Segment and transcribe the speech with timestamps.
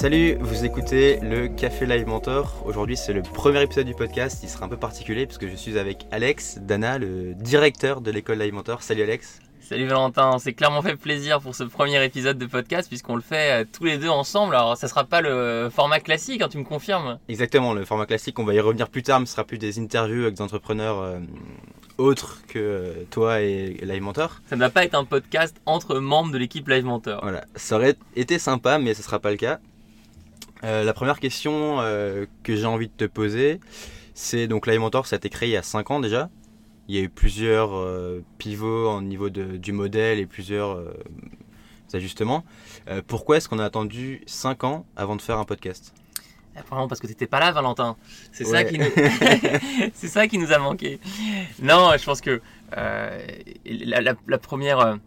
[0.00, 2.62] Salut, vous écoutez le Café Live Mentor.
[2.64, 4.40] Aujourd'hui, c'est le premier épisode du podcast.
[4.42, 8.38] Il sera un peu particulier puisque je suis avec Alex Dana, le directeur de l'école
[8.38, 8.82] Live Mentor.
[8.82, 9.40] Salut Alex.
[9.60, 13.60] Salut Valentin, c'est clairement fait plaisir pour ce premier épisode de podcast puisqu'on le fait
[13.60, 14.54] euh, tous les deux ensemble.
[14.54, 17.18] Alors ça sera pas le format classique, hein, tu me confirmes?
[17.28, 19.78] Exactement, le format classique, on va y revenir plus tard, mais ce sera plus des
[19.78, 21.18] interviews avec des entrepreneurs euh,
[21.98, 24.40] autres que euh, toi et, Live Mentor.
[24.48, 27.20] Ça ne va pas être un podcast entre membres de l'équipe Live Mentor.
[27.22, 29.60] Voilà, ça aurait été sympa, mais ce sera pas le cas.
[30.62, 31.78] La première question
[32.42, 33.60] que j'ai envie de te poser,
[34.14, 36.28] c'est donc Live Mentor, ça a été créé il y a 5 ans déjà.
[36.88, 40.92] Il y a eu plusieurs euh, pivots au niveau du modèle et plusieurs euh,
[41.92, 42.44] ajustements.
[42.88, 45.94] Euh, pourquoi est-ce qu'on a attendu 5 ans avant de faire un podcast?
[46.56, 47.96] Apparemment parce que tu n'étais pas là, Valentin.
[48.32, 48.86] C'est ça, qui nous...
[49.94, 51.00] c'est ça qui nous a manqué.
[51.62, 52.42] Non, je pense que
[52.72, 54.98] la, première,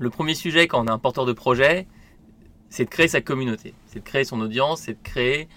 [0.00, 1.86] le premier sujet quand on est un porteur de projet,
[2.70, 5.48] c'est de créer sa communauté, c'est de créer son audience, c'est de créer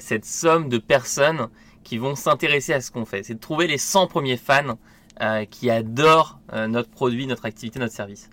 [0.00, 1.48] cette somme de personnes
[1.86, 3.22] qui vont s'intéresser à ce qu'on fait.
[3.22, 4.76] C'est de trouver les 100 premiers fans
[5.22, 8.28] euh, qui adorent euh, notre produit, notre activité, notre service.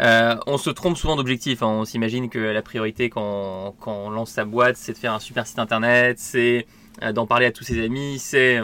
[0.00, 1.64] Euh, on se trompe souvent d'objectif.
[1.64, 1.66] Hein.
[1.66, 5.48] On s'imagine que la priorité quand, on lance sa boîte, c'est de faire un super
[5.48, 6.66] site internet, c'est
[7.12, 8.60] d'en parler à tous ses amis, c'est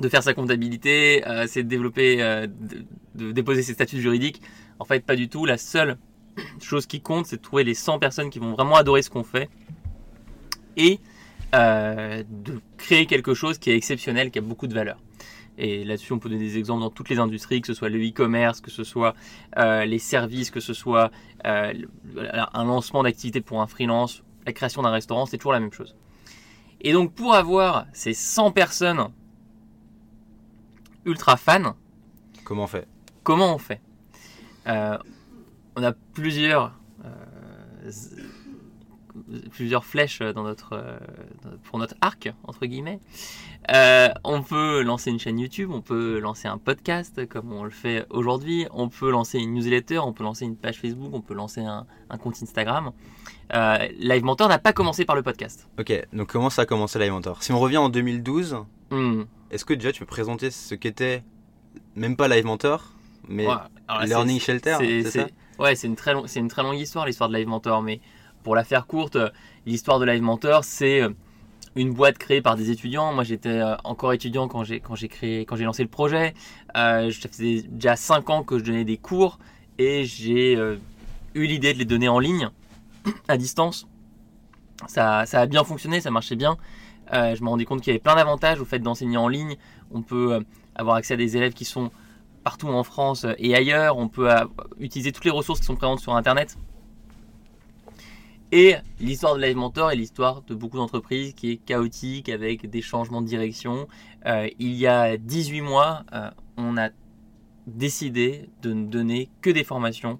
[0.00, 4.40] de faire sa comptabilité, c'est de développer, de, déposer ses statuts juridiques.
[4.78, 5.44] En fait, pas du tout.
[5.44, 5.98] La seule
[6.60, 9.24] chose qui compte, c'est de trouver les 100 personnes qui vont vraiment adorer ce qu'on
[9.24, 9.48] fait
[10.76, 11.00] et
[11.54, 14.98] euh, de créer quelque chose qui est exceptionnel, qui a beaucoup de valeur.
[15.56, 17.98] Et là-dessus, on peut donner des exemples dans toutes les industries, que ce soit le
[17.98, 19.14] e-commerce, que ce soit
[19.56, 21.10] euh, les services, que ce soit
[21.46, 21.72] euh,
[22.54, 25.96] un lancement d'activité pour un freelance, la création d'un restaurant, c'est toujours la même chose.
[26.80, 29.08] Et donc, pour avoir ces 100 personnes
[31.04, 31.74] ultra fans,
[32.44, 32.86] comment on fait?
[33.24, 33.80] Comment on fait?
[35.78, 36.74] On a plusieurs
[39.50, 40.98] plusieurs flèches dans notre, euh,
[41.64, 43.00] pour notre arc, entre guillemets.
[43.74, 47.70] Euh, on peut lancer une chaîne YouTube, on peut lancer un podcast comme on le
[47.70, 51.34] fait aujourd'hui, on peut lancer une newsletter, on peut lancer une page Facebook, on peut
[51.34, 51.86] lancer un,
[52.18, 52.92] compte Instagram.
[53.54, 55.68] Euh, Live Mentor n'a pas commencé par le podcast.
[55.78, 57.42] Ok, donc comment ça a commencé Live Mentor?
[57.42, 58.58] Si on revient en 2012,
[58.90, 59.22] hmm.
[59.50, 61.22] est-ce que déjà tu peux présenter ce qu'était,
[61.94, 62.92] même pas Live Mentor,
[63.28, 63.46] mais
[64.04, 65.26] Learning Shelter c'est ça?
[65.58, 68.00] Ouais, c'est une, très c'est une très longue histoire, l'histoire de Live Mentor, mais
[68.44, 69.18] pour la faire courte,
[69.66, 71.10] l'histoire de Live Mentor, c'est euh,
[71.74, 73.12] une boîte créée par des étudiants.
[73.12, 76.34] Moi, j'étais euh, encore étudiant quand j'ai quand j'ai créé quand j'ai lancé le projet.
[76.76, 79.40] Euh, ça faisait déjà 5 ans que je donnais des cours
[79.78, 80.54] et j'ai
[81.34, 82.50] eu l'idée de les donner en ligne
[83.26, 83.88] à distance.
[84.86, 86.56] Ça, ça a bien fonctionné, ça marchait bien.
[87.12, 89.56] je me rendais compte qu'il y avait plein d'avantages au fait d'enseigner en ligne.
[89.92, 90.44] On peut
[90.76, 91.90] avoir accès à des élèves qui sont
[92.48, 93.98] partout en France et ailleurs.
[93.98, 94.30] On peut
[94.78, 96.56] utiliser toutes les ressources qui sont présentes sur Internet.
[98.52, 102.80] Et l'histoire de Live Mentor est l'histoire de beaucoup d'entreprises qui est chaotique avec des
[102.80, 103.86] changements de direction.
[104.24, 106.88] Euh, il y a 18 mois, euh, on a
[107.66, 110.18] décidé de ne donner que des formations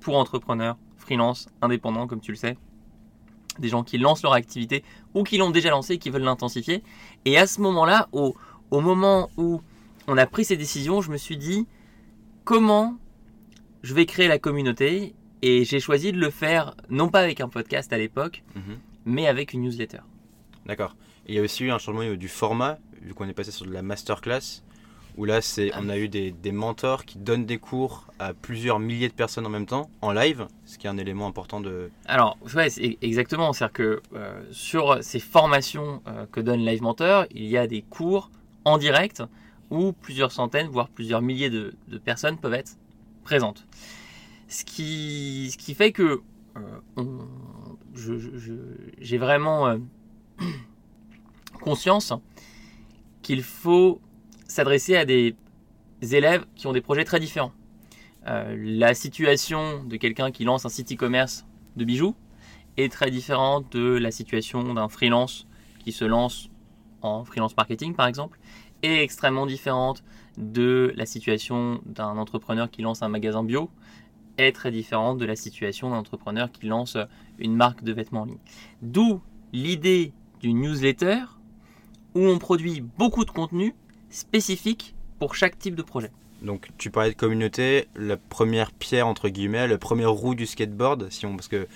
[0.00, 2.58] pour entrepreneurs, freelance, indépendants, comme tu le sais.
[3.58, 6.82] Des gens qui lancent leur activité ou qui l'ont déjà lancée et qui veulent l'intensifier.
[7.24, 8.34] Et à ce moment-là, au
[8.70, 9.62] moment où
[10.06, 11.66] on a pris ces décisions, je me suis dit
[12.44, 12.96] comment
[13.82, 17.48] je vais créer la communauté et j'ai choisi de le faire, non pas avec un
[17.48, 18.78] podcast à l'époque, mhm.
[19.04, 20.00] mais avec une newsletter.
[20.66, 20.96] D'accord.
[21.26, 23.72] Il y a aussi eu un changement du format, vu qu'on est passé sur de
[23.72, 24.62] la masterclass,
[25.16, 28.80] où là, c'est, on a eu des, des, mentors qui donnent des cours à plusieurs
[28.80, 31.90] milliers de personnes en même temps, en live, ce qui est un élément important de...
[32.06, 33.52] Alors, ouais, c'est exactement.
[33.52, 37.82] C'est-à-dire que euh, sur ces formations euh, que donne Live Mentor, il y a des
[37.82, 38.30] cours
[38.64, 39.22] en direct
[39.70, 42.76] où plusieurs centaines, voire plusieurs milliers de, personnes peuvent être
[43.22, 43.66] présentes.
[44.48, 46.20] Ce qui, ce qui fait que
[46.56, 46.80] euh,
[49.00, 49.78] j'ai vraiment euh,
[51.60, 52.12] conscience
[53.22, 54.00] qu'il faut
[54.46, 55.34] s'adresser à des
[56.02, 57.52] élèves qui ont des projets très différents.
[58.26, 61.46] Euh, la situation de quelqu'un qui lance un site e-commerce
[61.76, 62.14] de bijoux
[62.76, 65.46] est très différente de la situation d'un freelance
[65.80, 66.48] qui se lance
[67.02, 68.38] en freelance marketing par exemple,
[68.84, 70.02] est extrêmement différente
[70.36, 73.70] de la situation d'un entrepreneur qui lance un magasin bio,
[74.38, 76.96] est très différente de la situation d'un entrepreneur qui lance
[77.38, 78.38] une marque de vêtements en ligne.
[78.82, 79.20] D'où
[79.52, 81.20] l'idée d'une newsletter
[82.14, 83.74] où on produit beaucoup de contenu
[84.10, 86.10] spécifique pour chaque type de projet.
[86.42, 91.10] Donc tu parlais de communauté, la première pierre entre guillemets, la première roue du skateboard,
[91.10, 91.66] si on, parce que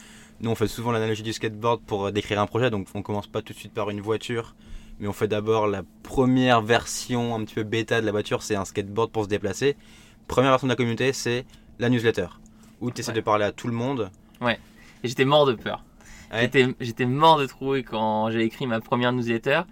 [0.40, 3.40] nous on fait souvent l'analogie du skateboard pour décrire un projet, donc on commence pas
[3.42, 4.54] tout de suite par une voiture,
[5.00, 8.56] mais on fait d'abord la première version un petit peu bêta de la voiture, c'est
[8.56, 9.76] un skateboard pour se déplacer.
[10.26, 11.46] Première version de la communauté, c'est
[11.78, 12.26] la newsletter
[12.80, 14.10] où tu essaies de parler à tout le monde.
[14.40, 14.58] Ouais.
[15.02, 15.84] Et j'étais mort de peur.
[16.80, 19.62] J'étais mort de trouver quand j'ai écrit ma première newsletter.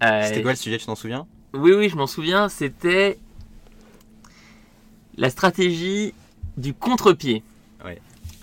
[0.00, 1.26] C'était quoi le sujet, tu t'en souviens?
[1.54, 2.48] Oui, oui, je m'en souviens.
[2.48, 3.18] C'était
[5.16, 6.14] la stratégie
[6.56, 7.42] du contre-pied.
[7.84, 8.00] Ouais.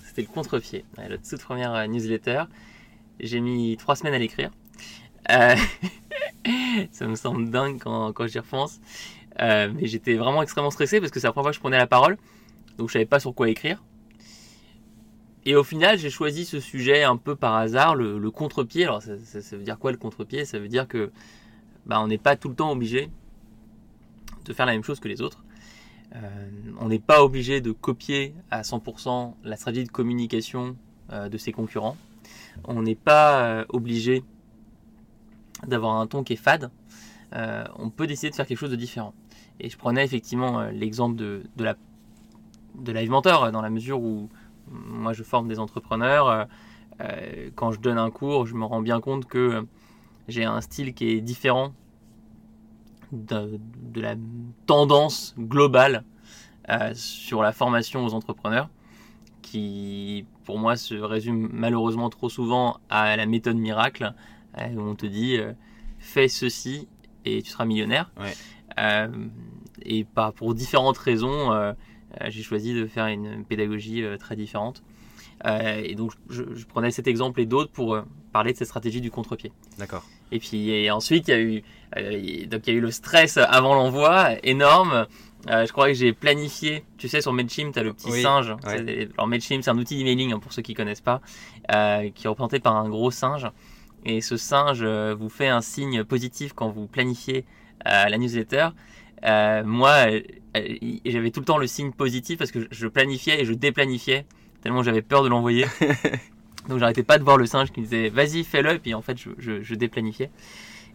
[0.08, 0.86] C'était le contre-pied.
[0.98, 2.44] la toute première euh, newsletter.
[3.20, 4.52] J'ai mis trois semaines à l'écrire.
[5.32, 5.56] Euh,
[6.92, 8.80] ça me semble dingue quand, quand j'y repense.
[9.42, 11.78] Euh, mais j'étais vraiment extrêmement stressé parce que c'est la première fois que je prenais
[11.78, 12.18] la parole.
[12.78, 13.84] Donc je savais pas sur quoi écrire.
[15.46, 18.84] Et au final, j'ai choisi ce sujet un peu par hasard, le, contre-pied.
[18.84, 20.46] Alors ça, veut dire quoi le contre-pied?
[20.46, 21.12] Ça veut dire que
[21.86, 23.10] bah, on n'est pas tout le temps obligé
[24.46, 25.44] de faire la même chose que les autres.
[26.16, 26.50] Euh,
[26.80, 30.76] on n'est pas obligé de copier à 100% la stratégie de communication
[31.12, 31.98] de ses concurrents.
[32.66, 34.24] On n'est pas obligé
[35.68, 36.72] d'avoir un ton qui est fade.
[37.34, 39.14] on peut décider de faire quelque chose de différent.
[39.60, 41.68] Et je prenais effectivement l'exemple de, de,
[42.76, 44.30] de Live Mentor, dans la mesure où
[44.70, 46.48] moi je forme des entrepreneurs.
[47.56, 49.66] quand je donne un cours, je me rends bien compte que
[50.30, 51.74] j'ai un style qui est différent
[53.12, 53.60] de,
[53.96, 54.16] la
[54.66, 56.04] tendance globale
[56.70, 58.70] euh, sur la formation aux entrepreneurs,
[59.42, 64.12] qui pour moi se résume malheureusement trop souvent à la méthode miracle, euh,
[64.76, 65.54] où on te dit euh,
[66.00, 66.88] fais ceci
[67.26, 68.12] et tu seras millionnaire.
[69.82, 71.74] et pas pour différentes raisons,
[72.28, 74.84] j'ai choisi de faire une pédagogie très différente.
[75.46, 78.02] et donc je, je, prenais cet exemple et d'autres pour
[78.32, 79.52] parler de cette stratégie du contre-pied.
[79.78, 80.06] D'accord.
[80.32, 81.64] Et puis ensuite, il y a eu
[81.98, 85.08] euh, donc il y a eu le stress avant l'envoi énorme.
[85.50, 88.56] Euh, je crois que j'ai planifié, tu sais, sur Mailchimp, tu as le petit singe.
[88.64, 91.22] Alors Mailchimp, c'est un outil d'emailing hein, pour ceux qui connaissent pas,
[91.74, 93.48] euh, qui est représenté par un gros singe.
[94.06, 97.46] Et ce singe vous fait un signe positif quand vous planifiez
[97.86, 98.70] la newsletter.
[99.24, 100.06] moi,
[101.06, 104.26] j'avais tout le temps le signe positif parce que je planifiais et je déplanifiais
[104.62, 105.66] tellement j'avais peur de l'envoyer.
[106.70, 109.02] Donc j'arrêtais pas de voir le singe qui me disait vas-y fais-le et puis en
[109.02, 110.30] fait je, je, déplanifiais.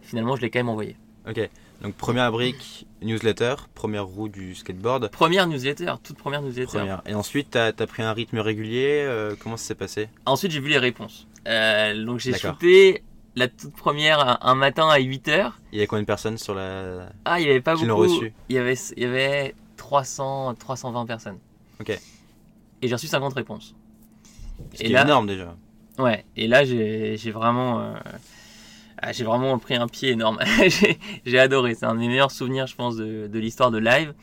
[0.01, 0.95] finalement je l'ai quand même envoyé.
[1.27, 1.49] Ok,
[1.81, 5.09] donc première brique newsletter, première roue du skateboard.
[5.09, 6.97] Première newsletter, toute première newsletter.
[7.07, 10.07] Et ensuite tu as, pris un rythme régulier, euh, comment ça s'est passé?
[10.25, 11.27] Ensuite j'ai vu les réponses.
[11.47, 13.03] Euh, donc j'ai shooté
[13.35, 15.51] la toute première un matin à 8h.
[15.71, 17.09] Il y avait combien de personnes sur la...
[17.25, 17.95] Ah il y avait pas beaucoup.
[17.95, 18.33] reçu?
[18.49, 21.39] Il y avait, il y avait 300, 320 personnes.
[21.79, 21.89] Ok.
[22.81, 23.75] Et j'ai reçu 50 réponses.
[24.73, 25.55] C'est énorme déjà.
[25.97, 27.93] Ouais, et là j'ai vraiment, euh,
[28.97, 30.39] ah, j'ai vraiment pris un pied énorme.
[31.25, 34.13] j'ai adoré, c'est un des meilleurs souvenirs, je pense, de, de l'histoire de live.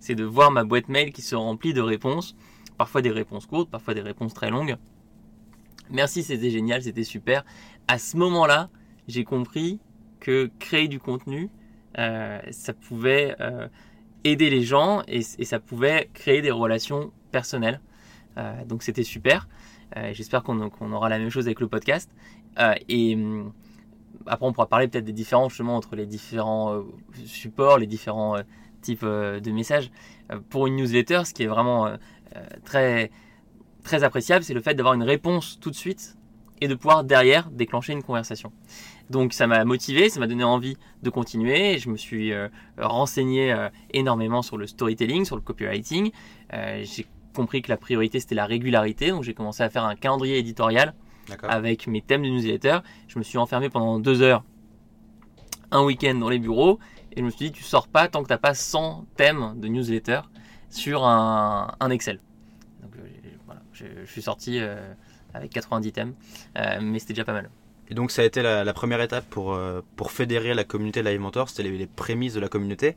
[0.00, 2.34] C'est de voir ma boîte mail qui se remplit de réponses,
[2.78, 4.76] parfois des réponses courtes, parfois des réponses très longues.
[5.90, 7.44] Merci, c'était génial, c'était super.
[7.88, 8.70] À ce moment-là,
[9.08, 9.80] j'ai compris
[10.20, 11.50] que créer du contenu,
[11.98, 13.68] euh, ça pouvait euh,
[14.24, 17.80] aider les gens et, ça pouvait créer des relations personnelles.
[18.66, 19.48] donc c'était super.
[19.96, 22.10] Euh, j'espère qu'on aura la même chose avec le podcast.
[22.58, 23.52] Euh, et hum,
[24.26, 26.82] après, on pourra parler peut-être des différents justement entre les différents euh,
[27.24, 28.36] supports, les différents
[28.82, 29.90] types de messages.
[30.48, 31.92] pour une newsletter, ce qui est vraiment
[32.64, 33.10] très,
[33.82, 36.16] très appréciable, c'est le fait d'avoir une réponse tout de suite
[36.60, 38.52] et de pouvoir derrière déclencher une conversation.
[39.08, 41.78] Donc ça m'a motivé, ça m'a donné envie de continuer.
[41.78, 42.32] Je me suis
[42.78, 43.56] renseigné
[43.92, 46.10] énormément sur le storytelling, sur le copywriting.
[46.52, 50.38] J'ai compris que la priorité c'était la régularité, donc j'ai commencé à faire un calendrier
[50.38, 50.94] éditorial
[51.42, 52.80] avec mes thèmes de newsletter.
[53.08, 54.44] Je me suis enfermé pendant deux heures,
[55.70, 56.78] un week-end dans les bureaux,
[57.12, 59.54] et je me suis dit tu sors pas tant que tu n'as pas 100 thèmes
[59.56, 60.20] de newsletter
[60.68, 62.20] sur un, Excel.
[63.82, 64.92] Euh, je, suis sorti euh,
[65.34, 66.14] avec 90 thèmes,
[66.58, 67.50] euh, mais c'était déjà pas mal.
[67.88, 69.58] Et donc ça a été la, première étape pour,
[69.96, 72.96] pour fédérer la communauté Live Mentor, c'était les, les prémices de la communauté.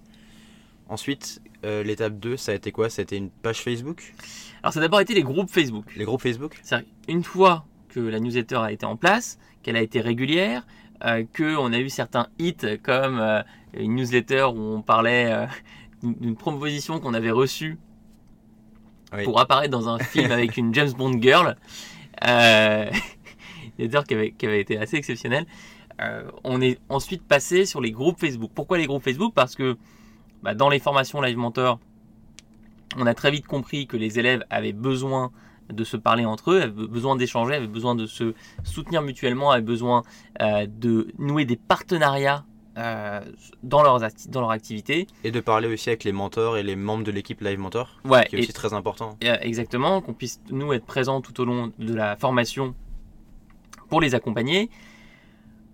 [0.89, 2.89] Ensuite, euh, l'étape 2, ça a été quoi?
[2.89, 4.13] Ça a été une page Facebook?
[4.61, 5.85] Alors, ça a d'abord été les groupes Facebook.
[5.95, 6.61] Les groupes Facebook?
[7.07, 10.65] Une fois que la newsletter a été en place, qu'elle a été régulière,
[11.05, 13.41] euh, qu'on a eu certains hits comme euh,
[13.73, 15.45] une newsletter où on parlait euh,
[16.03, 17.77] d'une proposition qu'on avait reçue
[19.23, 21.55] pour apparaître dans un film avec une James Bond girl.
[22.25, 22.89] Euh,
[23.77, 25.45] qui avait, qui avait été assez exceptionnelle.
[26.43, 28.51] on est ensuite passé sur les groupes Facebook.
[28.53, 29.33] Pourquoi les groupes Facebook?
[29.33, 29.77] Parce que
[30.43, 31.79] bah, dans les formations Live Mentor,
[32.97, 35.31] on a très vite compris que les élèves avaient besoin
[35.69, 39.61] de se parler entre eux, avaient besoin d'échanger, avaient besoin de se soutenir mutuellement, avaient
[39.61, 40.03] besoin
[40.41, 42.45] euh, de nouer des partenariats
[42.77, 43.21] euh,
[43.61, 43.99] dans, leurs
[44.29, 45.07] dans leur activité.
[45.23, 48.25] Et de parler aussi avec les mentors et les membres de l'équipe Live Mentor, ouais,
[48.25, 49.17] qui est aussi très important.
[49.23, 52.73] Euh, exactement, qu'on puisse nous être présents tout au long de la formation
[53.89, 54.69] pour les accompagner.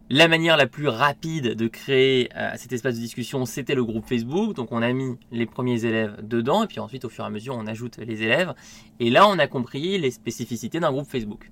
[0.09, 4.05] la manière la plus rapide de créer euh, cet espace de discussion, c'était le groupe
[4.05, 4.55] Facebook.
[4.55, 7.29] Donc on a mis les premiers élèves dedans et puis ensuite au fur et à
[7.29, 8.53] mesure on ajoute les élèves.
[8.99, 11.51] Et là on a compris les spécificités d'un groupe Facebook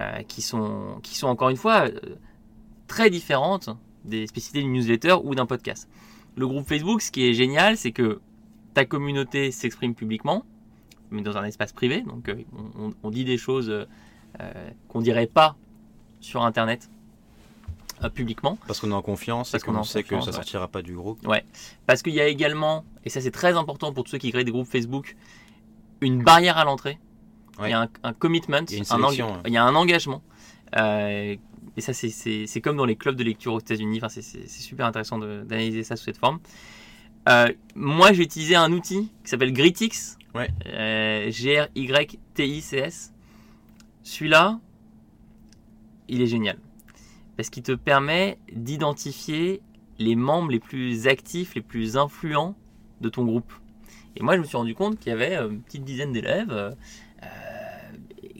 [0.00, 2.16] euh, qui, sont, qui sont encore une fois euh,
[2.86, 3.68] très différentes
[4.04, 5.88] des spécificités d'une newsletter ou d'un podcast.
[6.36, 8.20] Le groupe Facebook, ce qui est génial, c'est que
[8.74, 10.44] ta communauté s'exprime publiquement,
[11.10, 12.02] mais dans un espace privé.
[12.02, 12.30] Donc
[12.78, 13.86] on, on dit des choses
[14.88, 15.56] qu'on dirait pas
[16.20, 16.88] sur Internet
[18.04, 18.58] euh, publiquement.
[18.66, 21.26] Parce qu'on est en confiance parce qu'on sait que ça sortira pas du groupe.
[21.26, 21.44] Ouais.
[21.86, 24.44] Parce qu'il y a également, et ça c'est très important pour tous ceux qui créent
[24.44, 25.16] des groupes Facebook,
[26.00, 26.98] une barrière à l'entrée.
[27.60, 30.22] Il y a un, commitment, il y a, un, il y a un engagement.
[30.76, 31.34] Euh,
[31.78, 34.00] et ça, c'est comme dans les clubs de lecture aux États-Unis.
[34.02, 36.40] Enfin, c'est super intéressant d'analyser ça sous cette forme.
[37.28, 40.18] Euh, moi, j'ai utilisé un outil qui s'appelle Gritix.
[40.34, 40.50] Ouais.
[41.30, 43.14] G-R-Y-T-I-C-S.
[44.02, 44.60] Celui-là,
[46.08, 46.58] il est génial
[47.38, 49.62] parce qu'il te permet d'identifier
[50.00, 52.56] les membres les plus actifs, les plus influents
[53.00, 53.52] de ton groupe.
[54.16, 56.50] Et moi, je me suis rendu compte qu'il y avait euh, une petite dizaine d'élèves
[56.50, 56.72] euh,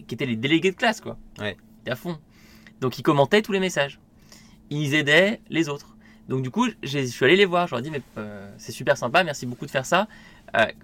[0.08, 1.16] qui étaient les délégués de classe, quoi.
[1.38, 1.56] Ouais.
[1.86, 2.18] à fond.
[2.80, 4.00] Donc, ils commentaient tous les messages.
[4.70, 5.96] Ils aidaient les autres.
[6.28, 7.66] Donc, du coup, je suis allé les voir.
[7.66, 10.08] Je leur ai dit, mais euh, c'est super sympa, merci beaucoup de faire ça.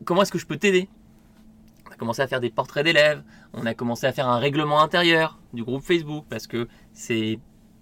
[0.04, 0.88] comment est-ce que je peux t'aider?
[1.86, 3.22] On a commencé à faire des portraits d'élèves.
[3.52, 7.38] On a commencé à faire un règlement intérieur du groupe Facebook parce que c'est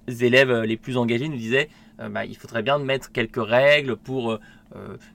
[0.08, 1.68] élèves euh, les plus engagés nous disaient
[2.00, 4.38] euh, bah, il faudrait bien mettre quelques règles pour euh,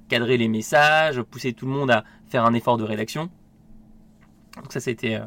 [0.08, 3.30] cadrer les messages, pousser tout le monde à faire un effort de rédaction.
[4.56, 5.20] Donc ça, c'était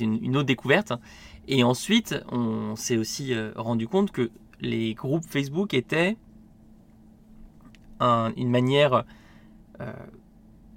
[0.00, 0.92] une, une, autre découverte.
[1.48, 6.16] Et ensuite, on s'est aussi rendu compte que les groupes Facebook étaient
[8.00, 9.04] une manière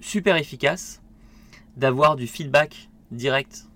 [0.00, 1.02] super efficace
[1.76, 3.66] d'avoir du feedback direct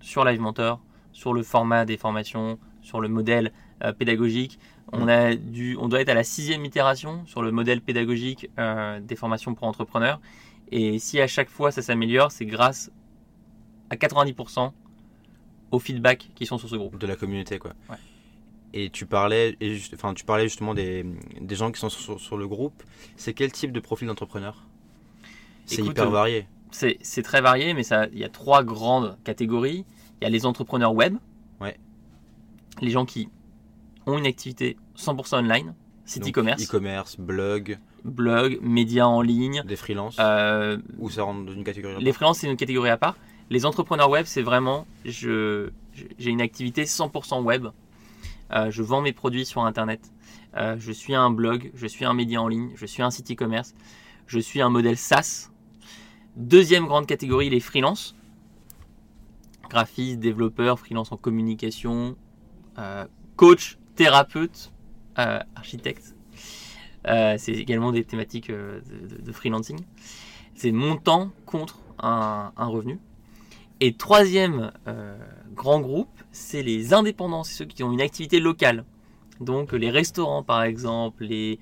[0.00, 0.80] sur Live Mentor,
[1.12, 3.52] sur le format des formations, sur le modèle
[3.82, 4.58] euh, pédagogique.
[4.92, 9.00] On, a dû, on doit être à la sixième itération sur le modèle pédagogique euh,
[9.00, 10.20] des formations pour entrepreneurs.
[10.70, 12.92] Et si à chaque fois ça s'améliore, c'est grâce
[13.90, 14.72] à 90%
[15.74, 16.98] aux feedbacks qui sont sur ce groupe.
[16.98, 17.72] De la communauté, quoi.
[18.72, 21.04] Et tu parlais, et enfin, tu parlais justement des,
[21.40, 22.82] des gens qui sont sur, le groupe.
[23.16, 24.64] C'est quel type de profil d'entrepreneur?
[25.66, 26.46] C'est hyper varié.
[26.70, 29.84] C'est très varié, mais il y a trois grandes catégories.
[30.20, 31.16] Il y a les entrepreneurs web.
[31.60, 31.76] Ouais.
[32.80, 33.28] Les gens qui
[34.06, 36.64] ont une activité 100% online, site e-commerce.
[36.64, 37.78] E-commerce, blog.
[38.04, 39.62] Blog, médias en ligne.
[39.66, 40.16] Des freelances.
[40.18, 43.16] Euh, ou ça rentre dans une catégorie à Les freelances, c'est une catégorie à part.
[43.50, 45.70] Les entrepreneurs web, c'est vraiment, j'ai
[46.18, 47.66] une activité 100% web.
[48.52, 50.12] Euh, je vends mes produits sur Internet.
[50.56, 53.30] Euh, je suis un blog, je suis un média en ligne, je suis un site
[53.32, 53.74] e-commerce,
[54.26, 55.50] je suis un modèle SaaS.
[56.36, 58.14] Deuxième grande catégorie, les freelances.
[59.68, 62.16] Graphistes, développeurs, freelance en communication,
[63.36, 64.72] coach, thérapeute,
[65.18, 66.14] euh, architecte.
[67.06, 68.80] Euh, c'est également des thématiques euh,
[69.20, 69.78] de, freelancing.
[70.54, 72.98] C'est montant contre un, revenu.
[73.80, 74.72] Et troisième
[75.54, 78.84] grand groupe, c'est les indépendants, c'est ceux qui ont une activité locale.
[79.40, 81.58] Donc les restaurants par exemple, les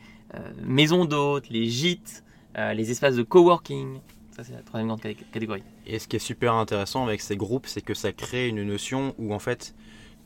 [0.62, 2.23] maisons d'hôtes, les gîtes,
[2.57, 3.99] les espaces de coworking.
[4.31, 5.62] Ça c'est la troisième grande catégorie.
[5.87, 9.14] Et ce qui est super intéressant avec ces groupes, c'est que ça crée une notion
[9.19, 9.75] où en fait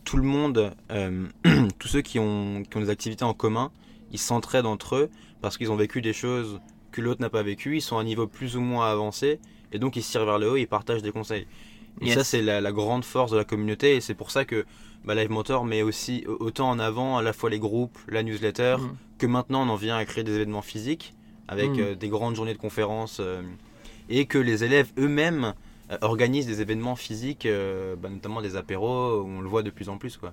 [0.07, 1.27] tout le monde, euh,
[1.79, 3.73] tous ceux qui ont, des activités en commun,
[4.13, 5.11] ils s'entraident entre eux
[5.43, 6.61] parce qu'ils ont vécu des choses
[6.93, 9.41] que l'autre n'a pas vécues, ils sont à un niveau plus ou moins avancé
[9.73, 11.47] et donc ils se tirent vers le haut ils partagent des conseils.
[12.01, 14.67] Et ça, c'est la, grande force de la communauté et c'est pour ça que
[15.05, 18.77] bah, Live Mentor met aussi autant en avant à la fois les groupes, la newsletter,
[18.79, 18.97] mm.
[19.19, 21.15] que maintenant on en vient à créer des événements physiques
[21.49, 21.81] avec mm.
[21.81, 23.41] euh, des grandes journées de conférences euh,
[24.09, 25.55] et que les élèves eux-mêmes
[25.91, 27.49] euh, organise des événements physiques,
[27.99, 30.17] bah, notamment des apéros, où on le voit de plus en plus.
[30.17, 30.33] Quoi.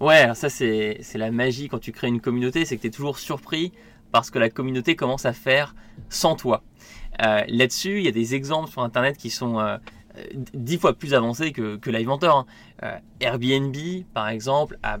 [0.00, 3.18] Ouais, ça c'est la magie quand tu crées une communauté, c'est que tu es toujours
[3.18, 3.72] surpris
[4.10, 5.74] parce que la communauté commence à faire
[6.08, 6.62] sans toi.
[7.22, 9.58] Euh, là-dessus, il y a des exemples sur Internet qui sont
[10.52, 12.46] dix fois plus avancés que, que Live Mentor.
[12.82, 13.00] Hein.
[13.20, 13.76] Airbnb,
[14.12, 14.98] par exemple, a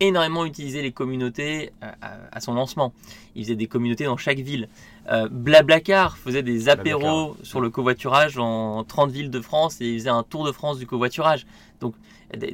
[0.00, 2.92] énormément utilisé les communautés à, son lancement.
[3.34, 4.68] Il faisait des communautés dans chaque ville.
[5.10, 9.98] Euh, Blablacar faisait des apéros sur le covoiturage en 30 villes de France et il
[9.98, 11.46] faisait un tour de France du covoiturage.
[11.80, 11.94] Donc,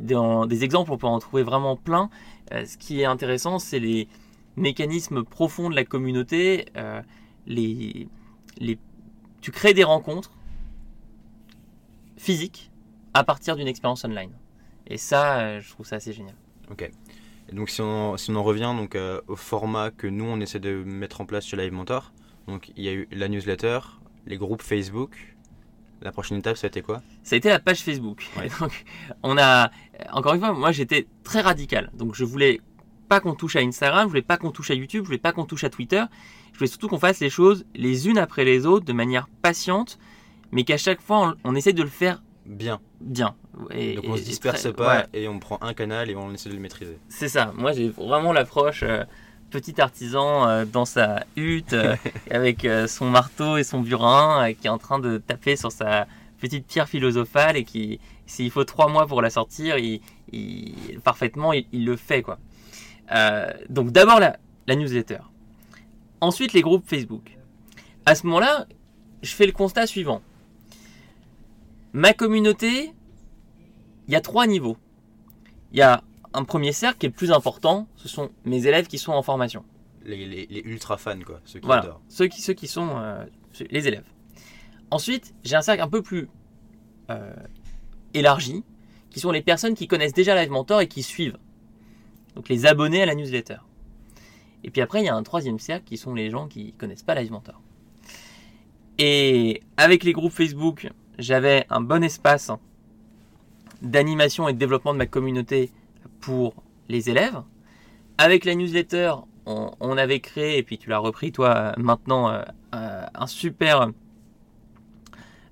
[0.01, 2.11] dans des exemples, on peut en trouver vraiment plein.
[2.53, 4.09] Euh, ce qui est intéressant, c'est les
[4.57, 6.67] mécanismes profonds de la communauté.
[6.77, 7.03] Euh,
[7.47, 8.09] les,
[8.59, 8.79] les,
[9.41, 10.31] tu crées des rencontres
[12.17, 12.71] physiques
[13.13, 14.33] à partir d'une expérience online.
[14.87, 16.35] Et ça, je trouve ça assez génial.
[16.71, 16.91] Ok.
[17.49, 18.97] Et donc si on, si on en revient donc,
[19.29, 22.13] au format que nous on essaie de mettre en place chez Live Mentor,
[22.47, 23.81] donc il y a eu la newsletter,
[24.27, 25.37] les groupes Facebook.
[26.03, 27.03] La prochaine étape, ça a été quoi?
[27.23, 28.29] Ça a été la page Facebook.
[28.61, 28.85] Donc,
[29.23, 29.71] on a,
[30.13, 31.91] encore une fois, moi j'étais très radical.
[31.95, 32.61] Donc je voulais
[33.09, 35.33] pas qu'on touche à Instagram, je voulais pas qu'on touche à YouTube, je voulais pas
[35.33, 36.05] qu'on touche à Twitter.
[36.53, 39.99] Je voulais surtout qu'on fasse les choses les unes après les autres de manière patiente,
[40.55, 42.81] mais qu'à chaque fois on, essaie de le faire bien.
[43.01, 43.35] Bien.
[43.73, 46.55] Et, Donc on se disperse pas et on prend un canal et on essaie de
[46.55, 46.97] le maîtriser.
[47.09, 47.53] C'est ça.
[47.57, 49.05] Moi j'ai vraiment l'approche euh,
[49.51, 51.97] petit artisan euh, dans sa hutte euh,
[52.31, 56.07] avec son marteau et son burin qui est en train de taper sur sa
[56.39, 60.01] petite pierre philosophale et qui s'il faut trois mois pour la sortir, il,
[61.03, 62.39] parfaitement il, le fait quoi.
[63.69, 64.37] donc d'abord la,
[64.69, 65.19] la newsletter.
[66.21, 67.37] Ensuite les groupes Facebook.
[68.07, 68.67] À ce moment-là,
[69.23, 70.23] je fais le constat suivant.
[71.95, 72.93] Ma communauté,
[74.09, 74.77] il y a trois niveaux.
[75.71, 78.89] Il y a un premier cercle qui est le plus important, ce sont mes élèves
[78.89, 79.65] qui sont en formation.
[80.05, 83.25] Les, ultra fans, quoi, ceux qui voilà, Ceux qui, ceux qui sont euh,
[83.71, 84.05] les élèves.
[84.91, 86.29] Ensuite, j'ai un cercle un peu plus
[87.11, 87.33] euh,
[88.13, 88.65] élargi,
[89.11, 91.39] qui sont les personnes qui connaissent déjà Live Mentor et qui suivent.
[92.35, 93.59] Donc les abonnés à la newsletter.
[94.65, 97.05] Et puis après, il y a un troisième cercle qui sont les gens qui connaissent
[97.05, 97.63] pas Live Mentor.
[98.99, 102.51] Et avec les groupes Facebook, j'avais un bon espace
[103.83, 105.71] d'animation et de développement de ma communauté
[106.21, 106.55] pour
[106.89, 107.43] les élèves.
[108.19, 109.15] Avec la newsletter,
[109.47, 112.43] on, avait créé, et puis tu l'as repris toi maintenant, euh,
[112.75, 113.91] euh, un super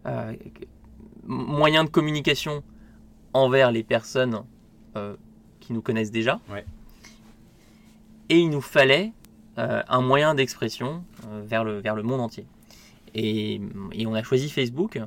[0.07, 0.33] euh,
[1.25, 2.63] moyen de communication
[3.35, 4.43] envers les personnes
[5.61, 6.41] qui nous connaissent déjà.
[8.29, 9.13] Et il nous fallait
[9.57, 11.05] un moyen d'expression
[11.45, 12.47] vers, le, vers le monde entier.
[13.15, 13.61] et,
[14.07, 14.99] on a choisi Facebook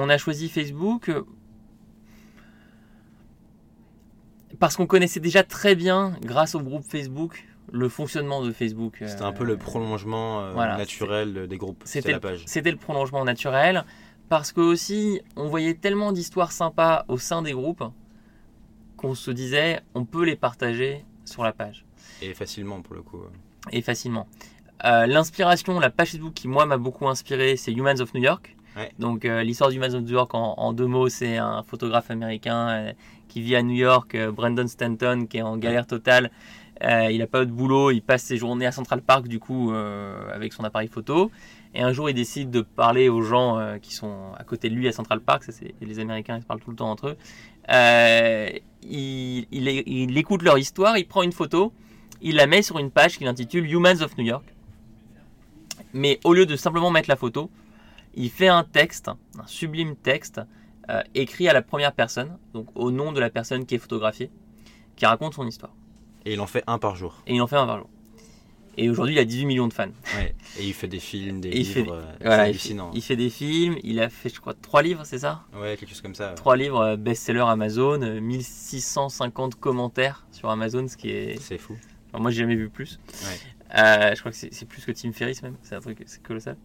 [0.00, 1.24] on a choisi Facebook euh,
[4.58, 9.02] parce qu'on connaissait déjà très bien, grâce au groupe Facebook, le fonctionnement de Facebook.
[9.06, 11.82] C'était un peu le euh, prolongement euh, naturel des groupes.
[11.84, 12.42] C'était la page.
[12.46, 13.84] C'était le prolongement naturel
[14.28, 17.84] parce que aussi on voyait tellement d'histoires sympas au sein des groupes
[18.96, 21.84] qu'on se disait on peut les partager sur la page.
[22.22, 23.22] Et facilement pour le coup.
[23.70, 24.26] Et facilement.
[24.82, 28.56] L'inspiration, la page Facebook qui moi m'a beaucoup inspiré, c'est Humans of New York.
[28.98, 32.92] Donc euh, l'histoire du of New York en, deux mots, c'est un photographe américain euh,
[33.28, 36.30] qui vit à New York, euh, Brandon Stanton, qui est en galère totale.
[36.82, 39.72] il n'a pas de boulot, il passe ses journées à Central Park du coup
[40.32, 41.30] avec son appareil photo.
[41.72, 44.88] Et un jour, il décide de parler aux gens qui sont à côté de lui
[44.88, 45.44] à Central Park.
[45.44, 47.16] Ça, c'est les Américains, ils se parlent tout le temps entre eux.
[48.82, 51.72] Il, il, il écoute leur histoire, il prend une photo,
[52.22, 54.44] il la met sur une page qu'il intitule Humans of New York.
[55.92, 57.50] Mais au lieu de simplement mettre la photo,
[58.14, 60.40] il fait un texte, un sublime texte,
[60.88, 64.30] euh, écrit à la première personne, donc au nom de la personne qui est photographiée,
[64.96, 65.74] qui raconte son histoire.
[66.24, 67.22] Et il en fait un par jour.
[67.26, 67.88] Et il en fait un par jour.
[68.76, 69.88] Et aujourd'hui, il a 18 millions de fans.
[70.16, 70.34] Ouais.
[70.58, 71.78] Et il fait des films, des livres.
[71.78, 73.76] Il fait, euh, voilà, il, fait, il fait, des films.
[73.82, 75.44] Il a fait, je crois, trois livres, c'est ça?
[75.54, 76.32] Ouais, quelque chose comme ça.
[76.32, 81.40] Trois livres euh, best-seller Amazon, 1650 commentaires sur Amazon, ce qui est.
[81.40, 81.76] C'est fou.
[82.18, 82.98] moi, j'ai jamais vu plus.
[83.24, 84.14] Ouais.
[84.14, 85.56] je crois que c'est plus que Tim Ferriss même.
[85.62, 86.56] C'est un truc, c'est colossal.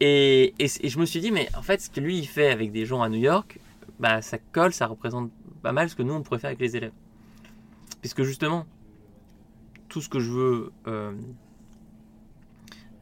[0.00, 2.86] Et, je me suis dit, mais en fait, ce que lui, il fait avec des
[2.86, 3.58] gens à New York,
[3.98, 5.30] bah, ça colle, ça représente
[5.62, 6.92] pas mal ce que nous, on pourrait faire avec les élèves.
[8.00, 8.66] Puisque justement,
[9.88, 11.12] tout ce que je veux, euh,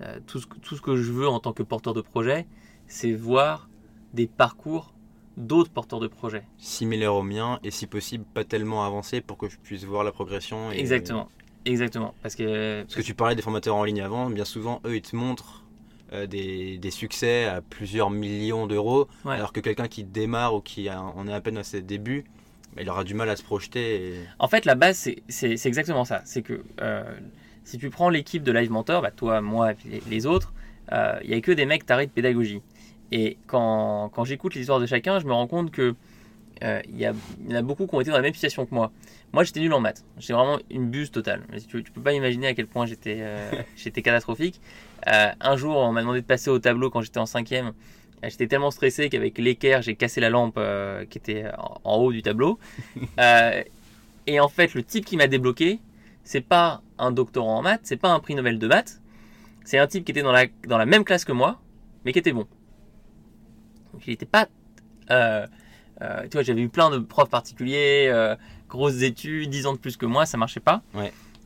[0.01, 2.47] euh, tout, ce, tout ce que je veux en tant que porteur de projet,
[2.89, 3.69] c'est voir
[4.13, 4.93] des parcours
[5.37, 6.45] d'autres porteurs de projets.
[6.57, 10.11] Similaires au mien et si possible pas tellement avancés pour que je puisse voir la
[10.11, 10.73] progression.
[10.73, 11.29] Exactement.
[11.65, 12.15] Exactement.
[12.23, 15.03] Parce que, parce que tu parlais des formateurs en ligne avant, bien souvent, eux, ils
[15.03, 15.65] te montrent
[16.15, 21.29] euh, des, succès à plusieurs millions d'euros, alors que quelqu'un qui démarre ou qui en
[21.29, 22.25] est à peine à ses débuts,
[22.75, 24.15] bah, il aura du mal à se projeter.
[24.39, 26.23] En fait, la base, c'est exactement ça.
[26.25, 27.05] C'est que euh,
[27.65, 30.55] si tu prends l'équipe de Live Mentor, bah, toi, moi et les, autres,
[30.93, 32.63] euh, il n'y a que des mecs tarés de pédagogie.
[33.13, 35.95] Et quand, quand j'écoute l'histoire de chacun, je me rends compte que
[36.63, 37.15] il y, en
[37.55, 38.91] a beaucoup qui ont été dans la même situation que moi.
[39.33, 40.05] Moi, j'étais nul en maths.
[40.19, 41.43] J'ai vraiment une buse totale.
[41.69, 43.23] Tu, ne peux pas imaginer à quel point j'étais
[43.77, 44.61] j'étais catastrophique.
[45.07, 47.69] Euh, un jour, on m'a demandé de passer au tableau quand j'étais en cinquième.
[48.25, 51.45] Euh, j'étais tellement stressé qu'avec l'équerre, j'ai cassé la lampe euh, qui était
[51.85, 52.59] en, haut du tableau.
[54.27, 55.81] et en fait, le type qui m'a débloqué,
[56.25, 59.01] c'est pas un doctorant en maths, c'est pas un prix Nobel de maths,
[59.65, 61.61] c'est un type qui était dans la, dans la même classe que moi,
[62.05, 62.47] mais qui était bon.
[63.93, 64.47] Donc il n'était pas.
[65.09, 68.13] tu vois, j'avais eu plein de profs particuliers,
[68.69, 70.83] grosses études, 10 ans de plus que moi, ça marchait pas.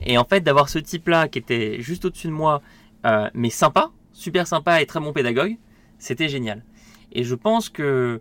[0.05, 2.61] Et en fait, d'avoir ce type-là qui était juste au-dessus de moi,
[3.07, 5.57] euh, mais sympa, super sympa et très bon pédagogue.
[5.99, 6.65] C'était génial.
[7.13, 8.21] Et je pense que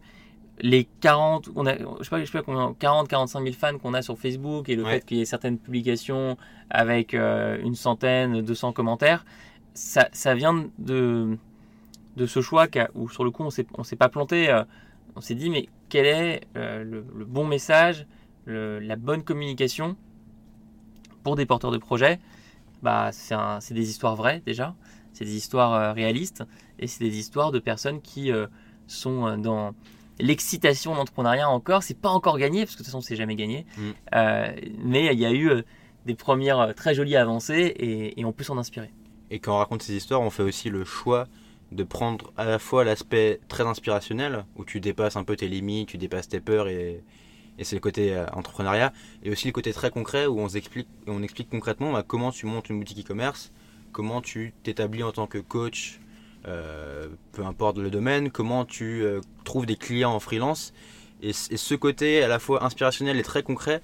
[0.59, 3.77] les 40, on a, je sais pas, je sais pas combien, 40, 45 000 fans
[3.77, 6.37] qu'on a sur Facebook et le fait qu'il y ait certaines publications
[6.69, 9.25] avec euh, une centaine, 200 commentaires,
[9.73, 11.37] ça, ça vient de,
[12.17, 14.49] de ce choix où sur le coup on s'est, on s'est pas planté.
[14.49, 14.63] Euh,
[15.15, 18.05] on s'est dit mais quel est le, bon message,
[18.45, 19.97] la bonne communication
[21.23, 22.19] pour des porteurs de projets,
[22.81, 24.75] bah, c'est des histoires vraies déjà,
[25.13, 26.43] c'est des histoires euh, réalistes
[26.79, 28.47] et c'est des histoires de personnes qui euh,
[28.87, 29.73] sont euh, dans
[30.19, 31.83] l'excitation de l'entrepreneuriat encore.
[31.83, 33.91] C'est pas encore gagné parce que de toute façon c'est jamais gagné, mm.
[34.83, 35.63] mais il y a eu
[36.05, 38.91] des premières très jolies avancées et, et on peut s'en inspirer.
[39.29, 41.27] Et quand on raconte ces histoires, on fait aussi le choix
[41.71, 45.89] de prendre à la fois l'aspect très inspirationnel, où tu dépasses un peu tes limites,
[45.89, 47.01] tu dépasses tes peurs, et,
[47.57, 50.87] et c'est le côté euh, entrepreneuriat, et aussi le côté très concret, où on explique,
[51.07, 53.51] on explique concrètement bah, comment tu montes une boutique e-commerce,
[53.91, 55.99] comment tu t'établis en tant que coach,
[56.47, 60.73] euh, peu importe le domaine, comment tu euh, trouves des clients en freelance.
[61.21, 63.81] Et, ce côté à la fois inspirationnel et très concret,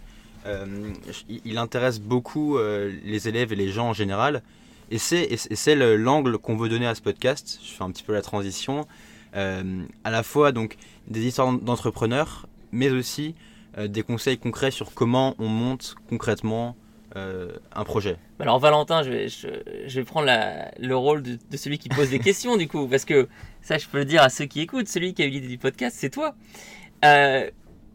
[1.27, 4.41] il, intéresse beaucoup les élèves et les gens en général.
[4.89, 7.59] Et c'est l'angle qu'on veut donner à ce podcast.
[7.61, 8.87] Je fais un petit peu la transition.
[9.33, 10.77] À la fois donc
[11.07, 13.35] des histoires d'entrepreneurs, mais aussi
[13.77, 16.75] des conseils concrets sur comment on monte concrètement
[17.15, 18.17] euh, un projet.
[18.39, 20.29] Alors Valentin, je vais, je, vais prendre
[20.79, 23.27] le rôle de, de, celui qui pose des questions du coup, parce que
[23.61, 25.57] ça je peux le dire à ceux qui écoutent, celui qui a eu l'idée du
[25.57, 26.35] podcast, c'est toi.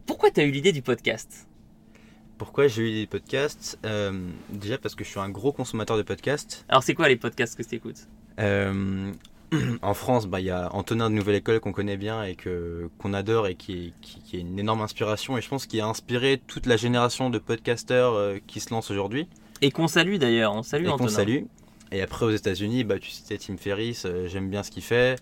[0.05, 1.47] pourquoi tu as eu l'idée du podcast?
[2.37, 6.01] Pourquoi j'ai eu des podcasts euh, Déjà parce que je suis un gros consommateur de
[6.01, 6.65] podcasts.
[6.67, 8.07] Alors c'est quoi les podcasts que tu écoutes
[8.39, 9.11] euh,
[9.81, 12.89] En France, bah, il y a Antonin de Nouvelle École qu'on connaît bien et que,
[12.97, 16.41] qu'on adore et qui, qui, est une énorme inspiration et je pense qu'il a inspiré
[16.47, 19.27] toute la génération de podcasteurs euh, qui se lancent aujourd'hui.
[19.61, 21.09] Et qu'on salue d'ailleurs, on salue et Antonin.
[21.09, 21.43] qu'on salue.
[21.91, 25.17] Et après aux États-Unis, bah, tu citais Tim Ferriss, j'aime bien ce qu'il fait,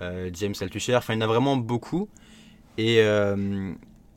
[0.00, 2.08] James Altucher, enfin il y en a vraiment beaucoup.
[2.76, 3.00] Et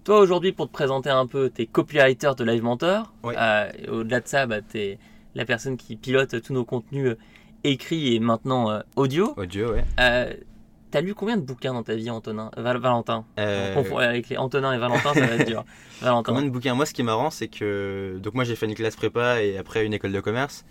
[0.04, 3.14] toi aujourd'hui, pour te présenter un peu, t'es copywriter de Live Mentor.
[3.26, 4.98] Euh, au-delà de ça, bah, t'es
[5.36, 7.16] la personne qui pilote tous nos contenus
[7.66, 9.34] euh, écrits et maintenant euh, audio.
[9.38, 9.86] Audio, ouais.
[10.92, 12.52] T'as lu combien de bouquins dans ta vie, Antonin?
[12.58, 15.64] Valentin Avec les Antonin et Valentin, ça va être dur.
[16.02, 16.34] Valentin.
[16.34, 16.76] Combien de bouquins?
[16.76, 19.58] Moi, ce qui est marrant, c'est que donc moi j'ai fait une classe prépa et
[19.58, 20.66] après une école de commerce.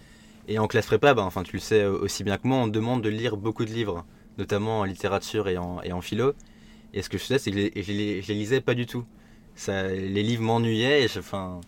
[0.46, 3.02] Et en classe prépa, bah, enfin tu le sais aussi bien que moi, on demande
[3.02, 4.04] de lire beaucoup de livres,
[4.36, 6.34] notamment en littérature et en, et en philo.
[6.92, 9.06] Et ce que je faisais, c'est que je les, je les lisais pas du tout
[9.68, 11.60] les livres m'ennuyaient et je, enfin,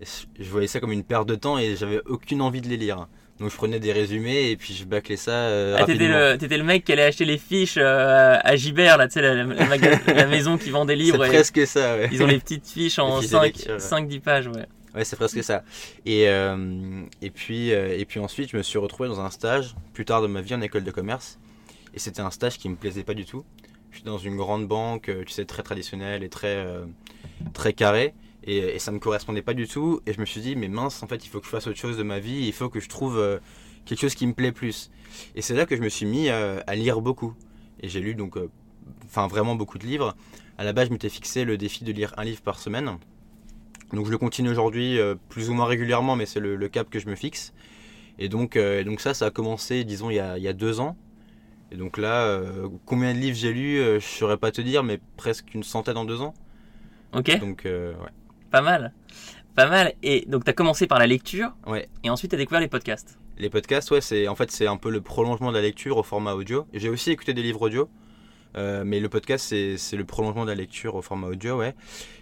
[0.00, 3.08] je voyais ça comme une perte de temps et j'avais aucune envie de les lire.
[3.40, 5.32] Donc je prenais des résumés et puis je bâclais ça.
[5.32, 9.08] Euh, ah, t'étais le, le, mec qui allait acheter les fiches euh, à Gibert, là,
[9.08, 11.24] tu sais, la, maison qui vend des livres.
[11.24, 14.66] C'est presque ça, Ils ont les petites fiches en 5-10 pages, ouais.
[14.94, 15.64] Ouais, c'est presque ça.
[16.06, 20.04] Et, euh, et, puis, et puis ensuite, je me suis retrouvé dans un stage, plus
[20.04, 21.40] tard de ma vie en école de commerce.
[21.92, 23.44] Et c'était un stage qui me plaisait pas du tout.
[23.90, 26.64] Je suis dans une grande banque, tu sais, très traditionnelle et très
[27.52, 28.14] très carré.
[28.46, 30.00] Et, ça me correspondait pas du tout.
[30.06, 31.78] Et je me suis dit, mais mince, en fait, il faut que je fasse autre
[31.78, 32.46] chose de ma vie.
[32.46, 33.38] Il faut que je trouve euh,
[33.84, 34.90] quelque chose qui me plaît plus.
[35.34, 37.34] Et c'est là que je me suis mis euh, à lire beaucoup.
[37.80, 38.50] Et j'ai lu donc, euh,
[39.06, 40.14] enfin, vraiment beaucoup de livres.
[40.58, 42.98] À la base, je m'étais fixé le défi de lire un livre par semaine.
[43.92, 47.06] Donc je le continue aujourd'hui plus ou moins régulièrement, mais c'est le, cap que je
[47.06, 47.52] me fixe.
[48.18, 50.80] Et donc, donc ça, ça a commencé, disons, il y a, il y a deux
[50.80, 50.96] ans.
[51.70, 52.40] Et donc là,
[52.86, 55.96] combien de livres j'ai lu, je ne saurais pas te dire, mais presque une centaine
[55.96, 56.34] en deux ans.
[57.14, 57.38] Ok.
[57.38, 58.10] Donc, euh, ouais.
[58.54, 58.92] Pas mal.
[59.56, 59.94] Pas mal.
[60.04, 61.56] Et donc, tu as commencé par la lecture.
[61.66, 61.88] Ouais.
[62.04, 63.18] Et ensuite, tu as découvert les podcasts.
[63.36, 66.04] Les podcasts, ouais, c'est en fait c'est un peu le prolongement de la lecture au
[66.04, 66.64] format audio.
[66.72, 67.88] J'ai aussi écouté des livres audio,
[68.56, 71.74] euh, mais le podcast c'est le prolongement de la lecture au format audio, ouais.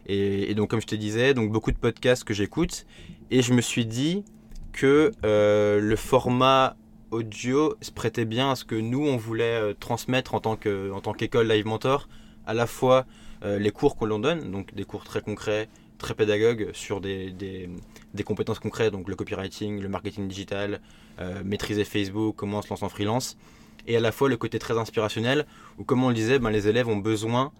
[0.06, 2.86] Et, donc comme je te disais, donc beaucoup de podcasts que j'écoute,
[3.30, 4.24] et je me suis dit
[4.72, 6.76] que euh, le format
[7.10, 11.02] audio se prêtait bien à ce que nous on voulait transmettre en tant que en
[11.02, 12.08] tant qu'école Live Mentor,
[12.46, 13.04] à la fois
[13.44, 15.68] euh, les cours qu'on l'on donne, donc des cours très concrets,
[16.02, 20.80] très pédagogues sur des, des, compétences concrètes, donc le copywriting, le marketing digital,
[21.20, 23.38] euh, maîtriser Facebook, comment se lancer en freelance,
[23.86, 25.46] et à la fois le côté très inspirationnel,
[25.78, 27.52] où comme on le disait, ben, les élèves ont besoin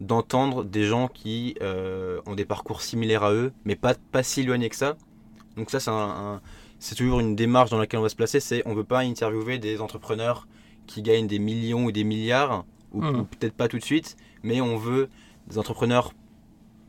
[0.00, 4.40] d'entendre des gens qui euh, ont des parcours similaires à eux, mais pas, pas si
[4.40, 4.96] éloignés que ça.
[5.56, 5.90] Donc ça, c'est
[6.82, 9.00] c'est toujours une démarche dans laquelle on va se placer, c'est on ne veut pas
[9.00, 10.48] interviewer des entrepreneurs
[10.86, 13.26] qui gagnent des millions ou des milliards, ou mmh.
[13.26, 15.10] peut-être pas tout de suite, mais on veut
[15.46, 16.14] des entrepreneurs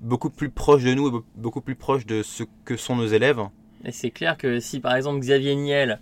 [0.02, 3.40] beaucoup plus proches de nous et beaucoup plus proches de ce que sont nos élèves.
[3.86, 6.00] Et c'est clair que si par exemple Xavier Niel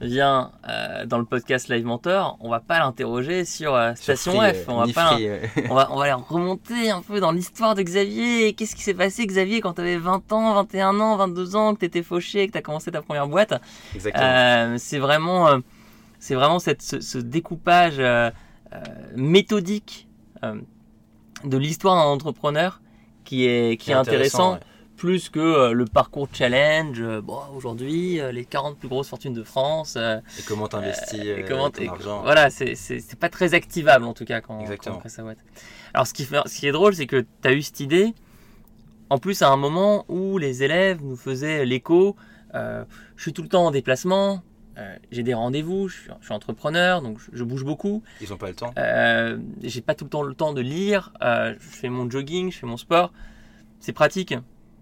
[0.00, 4.68] vient euh, dans le podcast Live Mentor, on va pas l'interroger sur euh, Station F.
[4.68, 5.16] On va, pas
[5.70, 8.52] on, va, on va remonter un peu dans l'histoire de Xavier.
[8.54, 11.80] Qu'est-ce qui s'est passé, Xavier, quand tu avais 20 ans, 21 ans, 22 ans, que
[11.80, 13.54] tu étais fauché, que tu as commencé ta première boîte?
[14.16, 15.60] Euh, C'est vraiment,
[16.18, 18.02] c'est vraiment cette, ce, ce découpage
[19.14, 20.08] méthodique
[20.42, 22.81] de l'histoire d'un entrepreneur
[23.32, 24.58] qui est, qui est intéressant,
[24.98, 27.00] plus que euh, le parcours challenge.
[27.00, 29.96] Euh, bon, aujourd'hui, euh, les 40 plus grosses fortunes de France.
[29.96, 31.18] et comment t'investis
[31.48, 32.20] comment ton argent.
[32.24, 34.96] Voilà, c'est pas très activable en tout cas quand, Exactement.
[34.96, 35.38] quand on sa boîte.
[35.94, 38.12] Alors, ce qui, fait, ce qui est drôle, c'est que tu as eu cette idée,
[39.08, 42.16] en plus à un moment où les élèves nous faisaient l'écho
[42.54, 42.84] je
[43.16, 44.42] suis tout le temps en déplacement,
[45.10, 48.02] j'ai des rendez-vous, je, suis, entrepreneur, donc je, bouge beaucoup.
[48.20, 48.72] Ils n'ont pas le temps.
[49.62, 51.12] j'ai pas tout le temps le temps de lire.
[51.20, 53.12] je fais mon jogging, je fais mon sport.
[53.80, 54.34] C'est pratique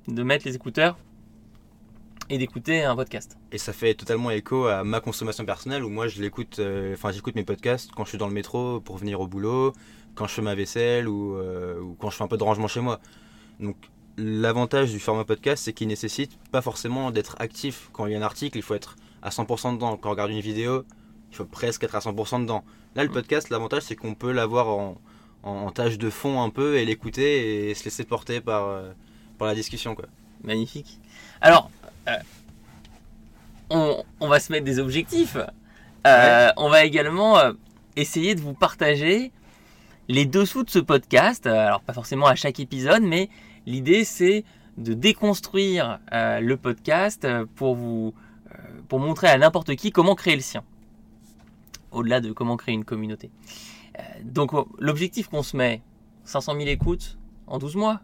[0.08, 0.98] de mettre les écouteurs
[2.30, 3.36] et d'écouter un podcast.
[3.52, 7.10] Et ça fait totalement écho à ma consommation personnelle où moi je l'écoute, euh, enfin
[7.10, 9.72] j'écoute mes podcasts quand je suis dans le métro pour venir au boulot,
[10.14, 12.68] quand je fais ma vaisselle ou, euh, ou quand je fais un peu de rangement
[12.68, 13.00] chez moi.
[13.58, 13.76] Donc
[14.16, 17.90] l'avantage du format podcast c'est qu'il nécessite pas forcément d'être actif.
[17.92, 19.96] Quand il y a un article, il faut être à 100% dedans.
[19.96, 20.84] Quand on regarde une vidéo,
[21.30, 22.64] il faut presque être à 100% dedans.
[22.94, 23.12] Là le mm.
[23.12, 24.96] podcast, l'avantage c'est qu'on peut l'avoir en,
[25.42, 28.90] en, tâche de fond un peu et l'écouter et se laisser porter par, euh,
[29.38, 29.94] par la discussion.
[29.94, 30.06] Quoi.
[30.42, 30.98] Magnifique.
[31.40, 31.70] Alors,
[32.08, 32.16] euh,
[34.20, 35.36] on, va se mettre des objectifs.
[36.06, 37.38] Euh, on va également
[37.96, 39.32] essayer de vous partager
[40.08, 41.46] les dessous de ce podcast.
[41.46, 43.28] Alors pas forcément à chaque épisode, mais
[43.66, 44.44] l'idée c'est
[44.76, 48.14] de déconstruire le podcast pour vous
[48.90, 50.64] pour montrer à n'importe qui comment créer le sien.
[51.92, 53.30] Au-delà de comment créer une communauté.
[54.24, 55.80] donc l'objectif qu'on se met,
[56.24, 58.00] 500 000 écoutes en 12 mois,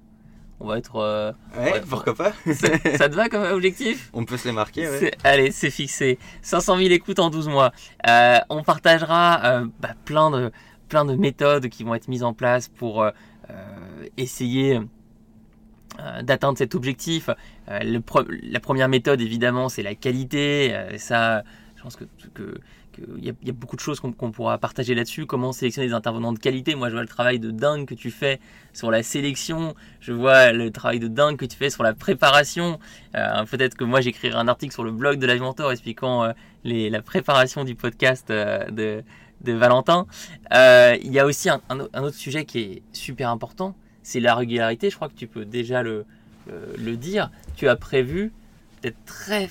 [0.60, 0.96] on va être.
[0.96, 2.32] Euh, ouais, pourquoi pas?
[2.52, 4.10] Ça te va comme objectif?
[4.12, 5.10] On peut se les marquer, ouais.
[5.24, 6.18] Allez, c'est fixé.
[6.42, 7.72] 500 000 écoutes en 12 mois.
[8.08, 10.52] Euh, on partagera euh, bah, plein, de,
[10.88, 13.04] plein de méthodes qui vont être mises en place pour
[14.16, 14.80] essayer
[16.22, 17.30] d'atteindre cet objectif.
[17.68, 20.74] la première méthode, évidemment, c'est la qualité.
[20.98, 21.42] ça,
[21.76, 22.04] je pense que,
[23.18, 25.26] y, a beaucoup de choses qu'on pourra partager là-dessus.
[25.26, 26.74] Comment sélectionner des intervenants de qualité?
[26.74, 28.40] Moi, je vois le travail de dingue que tu fais
[28.72, 29.74] sur la sélection.
[30.00, 32.78] Je vois le travail de dingue que tu fais sur la préparation.
[33.14, 36.32] Euh, peut-être que moi, j'écrirai un article sur le blog de Mentor expliquant euh,
[36.64, 39.02] la préparation du podcast euh, de,
[39.44, 40.06] Valentin.
[40.50, 43.76] il y a aussi un, autre sujet qui est super important.
[44.06, 44.88] C'est la régularité.
[44.88, 46.04] Je crois que tu peux déjà le,
[46.46, 47.32] le dire.
[47.56, 48.32] Tu as prévu
[48.80, 49.50] d'être très,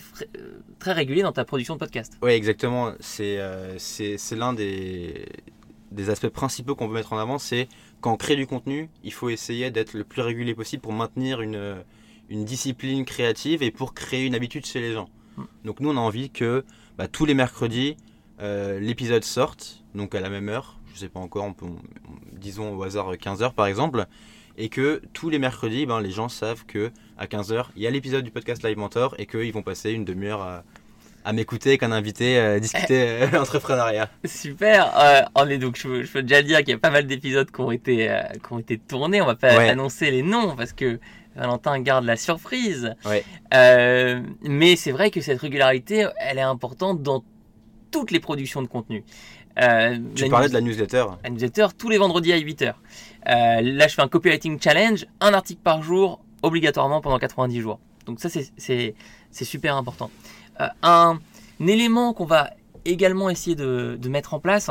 [0.80, 2.18] très régulier dans ta production de podcast.
[2.22, 2.94] Oui, exactement.
[3.02, 5.26] C'est euh, c'est l'un des,
[5.92, 7.38] des aspects principaux qu'on veut mettre en avant.
[7.38, 7.68] C'est
[8.00, 11.42] quand on crée du contenu, il faut essayer d'être le plus régulier possible pour maintenir
[11.42, 11.84] une,
[12.30, 15.10] une discipline créative et pour créer une habitude chez les gens.
[15.36, 15.44] Hmm.
[15.66, 16.64] Donc nous, on a envie que
[16.98, 17.98] bah, tous les mercredis,
[18.40, 20.80] euh, l'épisode sorte, donc à la même heure.
[20.94, 21.66] Je sais pas encore, on peut,
[22.32, 24.08] disons au hasard 15h par exemple
[24.58, 27.90] et que tous les mercredis, ben, les gens savent que à 15h, il y a
[27.92, 30.64] l'épisode du podcast Live Mentor et qu'ils vont passer une demi-heure à,
[31.26, 34.10] à m'écouter qu'un invité euh, discuter euh, entrepreneuriat.
[34.24, 34.94] Super.
[34.98, 37.62] Euh, on est donc, je, peux déjà dire qu'il y a pas mal d'épisodes qui
[37.62, 38.10] ont été
[38.46, 39.22] qui ont été tournés.
[39.22, 41.00] On va pas annoncer les noms parce que
[41.36, 42.94] Valentin garde la surprise.
[43.52, 47.24] mais c'est vrai que cette régularité, elle est importante dans
[47.92, 49.04] toutes les productions de contenu.
[50.16, 51.06] tu parlais de la newsletter.
[51.24, 52.76] La newsletter tous les vendredis à 8h.
[53.28, 57.80] Euh, là, je fais un copywriting challenge, un article par jour, obligatoirement pendant 90 jours.
[58.06, 58.96] Donc ça, c'est
[59.32, 60.12] super important.
[60.62, 61.20] Euh, un,
[61.60, 62.52] élément qu'on va
[62.86, 64.70] également essayer de, mettre en place,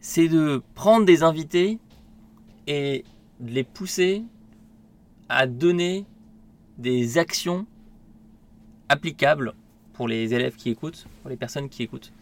[0.00, 1.78] c'est de prendre des invités
[2.66, 3.04] et
[3.38, 4.24] de les pousser
[5.28, 6.06] à donner
[6.78, 7.66] des actions
[8.88, 9.54] applicables
[9.92, 12.12] pour les élèves qui écoutent, pour les personnes qui écoutent.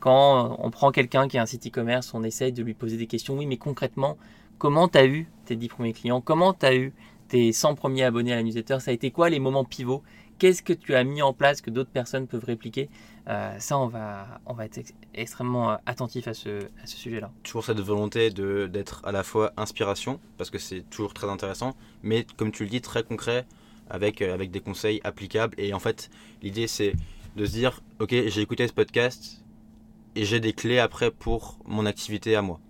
[0.00, 3.06] Quand on prend quelqu'un qui a un site e-commerce, on essaye de lui poser des
[3.06, 3.36] questions.
[3.36, 4.16] Oui, mais concrètement,
[4.58, 6.20] comment tu as eu tes 10 premiers clients?
[6.20, 6.92] Comment tu as eu
[7.28, 8.78] tes 100 premiers abonnés à la newsletter?
[8.80, 10.02] Ça a été quoi les moments pivots?
[10.38, 12.88] Qu'est-ce que tu as mis en place que d'autres personnes peuvent répliquer?
[13.28, 14.78] Euh, Ça, on va, on va être
[15.14, 17.32] extrêmement euh, attentif à ce, sujet-là.
[17.42, 22.24] Toujours cette volonté d'être à la fois inspiration, parce que c'est toujours très intéressant, mais
[22.36, 23.46] comme tu le dis, très concret,
[23.90, 25.54] avec, euh, avec des conseils applicables.
[25.58, 26.08] Et en fait,
[26.40, 26.92] l'idée, c'est
[27.36, 29.42] de se dire, ok, j'ai écouté ce podcast,
[30.14, 32.60] et j'ai des clés après pour mon activité à moi.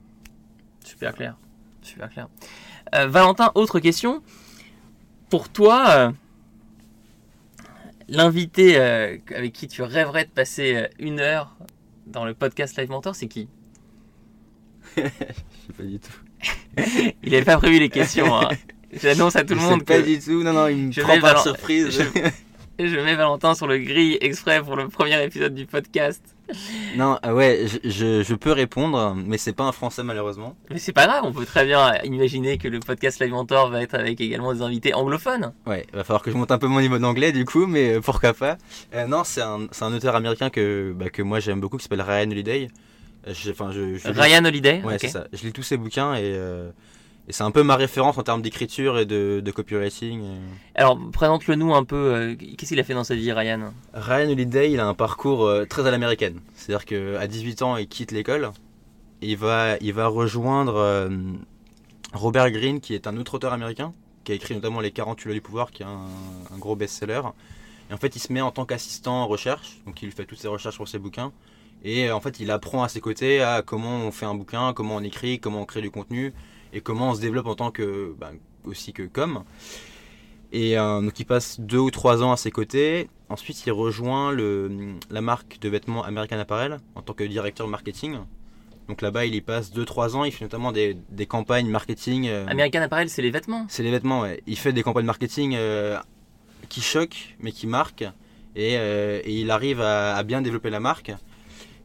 [0.84, 1.36] Super clair.
[1.82, 2.28] Super clair.
[2.94, 4.22] Euh, Valentin, autre question.
[5.30, 6.10] Pour toi, euh,
[8.08, 11.56] l'invité euh, avec qui tu rêverais de passer une heure
[12.06, 13.48] dans le podcast Live Mentor, c'est qui?
[14.96, 15.10] Je sais
[15.76, 16.12] pas du tout.
[17.22, 18.34] il n'avait pas prévu les questions.
[18.34, 18.48] Hein.
[18.92, 19.84] J'annonce à tout le monde que.
[19.84, 22.02] Pas du tout, non, non, il me prend par surprise.
[22.78, 26.22] je mets Valentin sur le gris exprès pour le premier épisode du podcast.
[26.96, 30.56] Non, ah ouais, je, je, peux répondre, mais c'est pas un français malheureusement.
[30.70, 33.82] Mais c'est pas grave, on peut très bien imaginer que le podcast Live Mentor va
[33.82, 35.52] être avec également des invités anglophones.
[35.66, 37.94] Ouais, il va falloir que je monte un peu mon niveau d'anglais du coup, mais
[37.94, 38.56] euh, pourquoi pas.
[38.94, 42.02] Euh, non, c'est un, un, auteur américain que, bah, que moi j'aime beaucoup qui s'appelle
[42.02, 42.68] Ryan Holiday.
[43.26, 45.26] Euh, je, Ryan Holiday Ouais, c'est ça.
[45.32, 46.38] Je lis tous ses bouquins et.
[47.28, 50.22] Et c'est un peu ma référence en termes d'écriture et de, de copywriting.
[50.74, 51.96] Alors, présente-le nous un peu.
[51.96, 53.74] Euh, qu'est-ce qu'il a fait dans sa vie, Ryan?
[53.92, 56.40] Ryan Holiday, il a un parcours euh, très à l'américaine.
[56.54, 58.50] C'est-à-dire qu'à 18 ans, il quitte l'école.
[59.20, 61.10] Il va, il va rejoindre euh,
[62.14, 63.92] Robert Greene, qui est un autre auteur américain,
[64.24, 67.20] qui a écrit notamment Les 48 lois du pouvoir, qui est un, gros best-seller.
[67.90, 70.38] Et en fait, il se met en tant qu'assistant en recherche, donc il fait toutes
[70.38, 71.32] ses recherches pour ses bouquins.
[71.84, 74.96] Et en fait, il apprend à ses côtés à comment on fait un bouquin, comment
[74.96, 76.32] on écrit, comment on crée du contenu
[76.72, 78.32] et comment on se développe en tant que bah,
[78.64, 79.44] aussi que com.
[80.52, 83.08] Et euh, donc il passe deux ou trois ans à ses côtés.
[83.28, 84.70] Ensuite, il rejoint le,
[85.10, 88.18] la marque de vêtements American Apparel en tant que directeur marketing.
[88.88, 90.24] Donc là-bas, il y passe 2-3 ans.
[90.24, 92.26] Il fait notamment des, des campagnes marketing.
[92.28, 93.66] euh, American Apparel, c'est les vêtements.
[93.68, 94.42] c'est les vêtements, ouais.
[94.46, 95.98] Il fait des campagnes marketing euh,
[96.70, 98.06] qui choquent, mais qui marquent.
[98.56, 101.12] Et, et il arrive à, à bien développer la marque.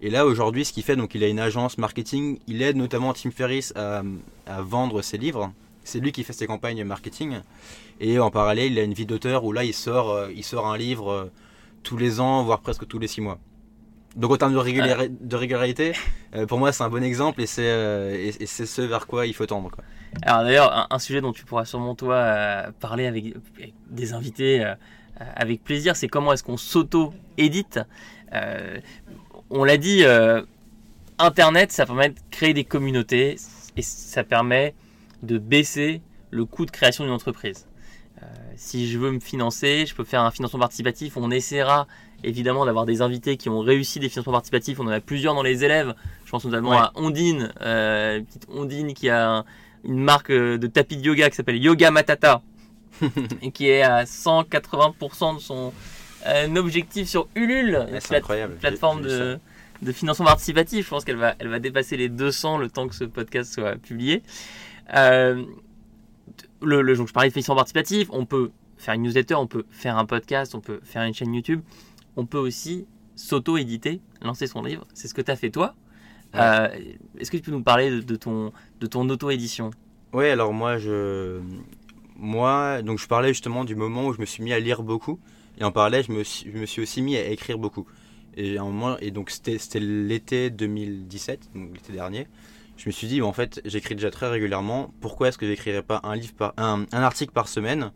[0.05, 2.37] Et là, aujourd'hui, ce qu'il fait, donc il a une agence marketing.
[2.45, 4.03] Il aide notamment Tim Ferriss à,
[4.45, 5.53] à vendre ses livres.
[5.85, 7.39] C'est lui qui fait ses campagnes marketing.
[8.01, 10.67] Et en parallèle, il a une vie d'auteur où là, il sort, euh, il sort
[10.67, 11.31] un livre euh,
[11.83, 13.39] tous les ans, voire presque tous les six mois.
[14.17, 15.93] Donc en termes de, de régularité,
[16.35, 19.45] euh, pour moi, c'est un bon exemple et c'est euh, ce vers quoi il faut
[19.45, 19.71] tendre.
[19.71, 19.85] Quoi.
[20.23, 24.11] Alors d'ailleurs, un, un sujet dont tu pourras sûrement toi euh, parler avec, avec des
[24.11, 24.73] invités
[25.17, 27.79] avec plaisir, c'est comment est-ce qu'on s'auto-édite.
[29.55, 30.41] On l'a dit, euh,
[31.19, 33.35] Internet, ça permet de créer des communautés
[33.77, 34.73] et ça permet
[35.21, 37.67] de baisser le coût de création d'une entreprise.
[38.21, 41.17] Euh, si je veux me financer, je peux faire un financement participatif.
[41.17, 41.87] On essaiera
[42.23, 44.79] évidemment d'avoir des invités qui ont réussi des financements participatifs.
[44.79, 45.93] On en a plusieurs dans les élèves.
[46.25, 46.77] Je pense notamment Ouais.
[46.77, 49.45] à Ondine, euh, petite Ondine qui a un-
[49.83, 52.41] une marque de tapis de yoga qui s'appelle Yoga Matata
[53.41, 55.73] et qui est à 180% de son
[56.27, 58.55] euh, objectif sur Ulule, c'est incroyable.
[58.55, 59.39] plateforme de,
[59.81, 60.85] de financement participatif.
[60.85, 63.75] Je pense qu'elle va, elle va dépasser les 200 le temps que ce podcast soit
[63.75, 64.23] publié.
[64.95, 65.43] Euh,
[66.61, 68.07] le, le, donc je parlais de financement participatif.
[68.11, 71.33] On peut faire une newsletter, on peut faire un podcast, on peut faire une chaîne
[71.33, 71.61] YouTube.
[72.15, 74.85] On peut aussi s'auto-éditer, lancer son livre.
[74.93, 75.75] C'est ce que tu as fait toi.
[76.33, 76.39] Ouais.
[76.41, 76.67] Euh,
[77.19, 79.71] Est-ce que tu peux nous parler de, de ton, de ton auto-édition?
[80.13, 81.39] Ouais, alors moi, je,
[82.15, 85.19] moi, donc je parlais justement du moment où je me suis mis à lire beaucoup,
[85.59, 87.87] et en parallèle, je me suis, aussi mis à écrire beaucoup.
[88.35, 88.57] Et
[89.11, 92.27] donc c'était, l'été 2017, donc l'été dernier.
[92.77, 94.91] Je me suis dit, en fait, j'écris déjà très régulièrement.
[94.99, 97.91] Pourquoi est-ce que j'écrirais pas un livre par, un, un article par semaine?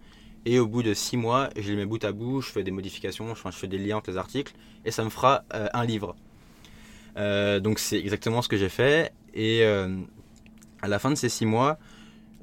[0.50, 2.72] Et au bout de six mois, je les mets bout à bout, je fais des
[2.72, 4.54] modifications, je, fais des liens entre les articles,
[4.86, 6.16] et ça me fera euh, un livre.
[7.18, 9.12] Euh, donc c'est exactement ce que j'ai fait.
[9.34, 9.98] Et euh,
[10.82, 11.78] à la fin de ces six mois,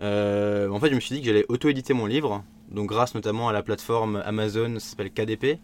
[0.00, 3.52] en fait, je me suis dit que j'allais auto-éditer mon livre, donc grâce notamment à
[3.52, 5.58] la plateforme Amazon, ça s'appelle KDP.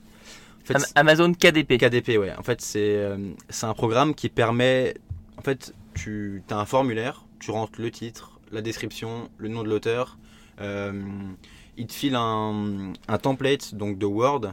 [0.62, 1.79] En fait, Am- Amazon KDP.
[1.79, 2.33] KDP, ouais.
[2.38, 3.18] En fait, c'est euh,
[3.49, 4.94] c'est un programme qui permet.
[5.38, 9.68] En fait, tu as un formulaire, tu rentres le titre, la description, le nom de
[9.68, 10.18] l'auteur.
[10.61, 10.92] euh,
[11.77, 14.53] il te file un, un template donc de Word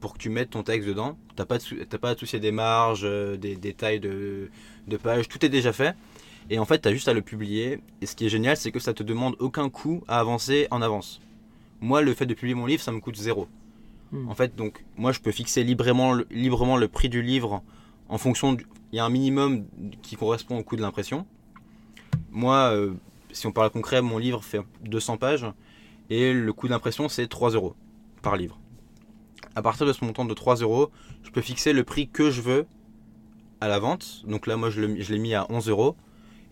[0.00, 1.16] pour que tu mettes ton texte dedans.
[1.36, 4.50] T'as pas de pas à soucier des marges, euh, des détails de,
[4.88, 5.94] de pages, tout est déjà fait.
[6.50, 7.80] Et en fait, tu as juste à le publier.
[8.00, 10.82] Et ce qui est génial, c'est que ça te demande aucun coût à avancer en
[10.82, 11.20] avance.
[11.80, 13.48] Moi, le fait de publier mon livre, ça me coûte zéro.
[14.12, 14.28] Hmm.
[14.28, 17.62] En fait, donc, moi, je peux fixer librement, le- librement le prix du livre
[18.08, 18.66] en fonction du...
[18.92, 19.66] Il y a un minimum
[20.02, 21.26] qui correspond au coût de l'impression.
[22.30, 22.92] Moi, euh,
[23.32, 25.46] si on parle concret, mon livre fait 200 pages
[26.10, 27.74] et le coût d'impression, c'est 3 euros
[28.22, 28.58] par livre.
[29.56, 30.90] À partir de ce montant de 3 euros,
[31.22, 32.66] je peux fixer le prix que je veux
[33.60, 34.22] à la vente.
[34.26, 35.96] Donc là, moi, je l'ai mis à 11 euros.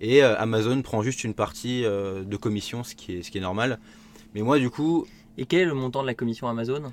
[0.00, 3.38] Et euh, Amazon prend juste une partie euh, de commission, ce qui, est, ce qui
[3.38, 3.78] est normal.
[4.34, 5.06] Mais moi, du coup,
[5.38, 6.92] Et quel est le montant de la commission Amazon?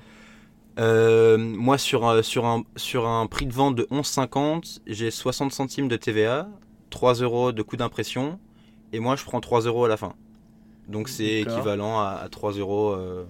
[0.78, 5.52] euh, moi, sur, un- sur, un, sur un prix de vente de 11,50, j'ai 60
[5.52, 6.48] centimes de TVA,
[6.90, 8.38] 3 euros de coût d'impression,
[8.92, 10.14] et moi, je prends 3 euros à la fin.
[10.88, 13.24] Donc, c'est équivalent à, à 3 euros, euh,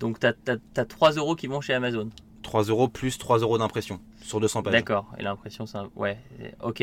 [0.00, 2.10] Donc tu as, 3 euros qui vont chez Amazon?
[2.42, 4.72] 3 euros plus 3 euros d'impression sur 200 pages.
[4.72, 5.06] D'accord.
[5.18, 5.90] Et l'impression, c'est un...
[5.96, 6.18] Ouais,
[6.62, 6.82] ok.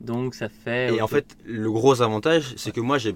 [0.00, 0.90] Donc ça fait...
[0.90, 3.14] Et en fait, le gros avantage, c'est que moi, j'ai-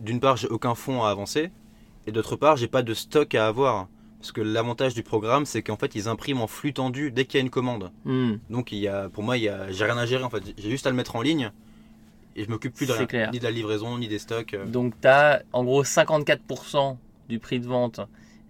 [0.00, 1.50] d'une part, j'ai aucun fonds à avancer,
[2.08, 3.86] et d'autre part, j'ai pas de stock à avoir.
[4.20, 7.38] Parce que l'avantage du programme, c'est qu'en fait, ils impriment en flux tendu dès qu'il
[7.38, 7.92] y a une commande.
[8.04, 8.32] Hmm.
[8.50, 10.42] Donc il y a, pour moi, il y a, j'ai rien à gérer en fait.
[10.58, 11.52] J'ai juste à le mettre en ligne
[12.34, 13.30] et je m'occupe plus de clair.
[13.30, 14.54] ni de la livraison, ni des stocks.
[14.54, 14.64] euh.
[14.66, 16.96] Donc tu as en gros 54%
[17.28, 18.00] du prix de vente.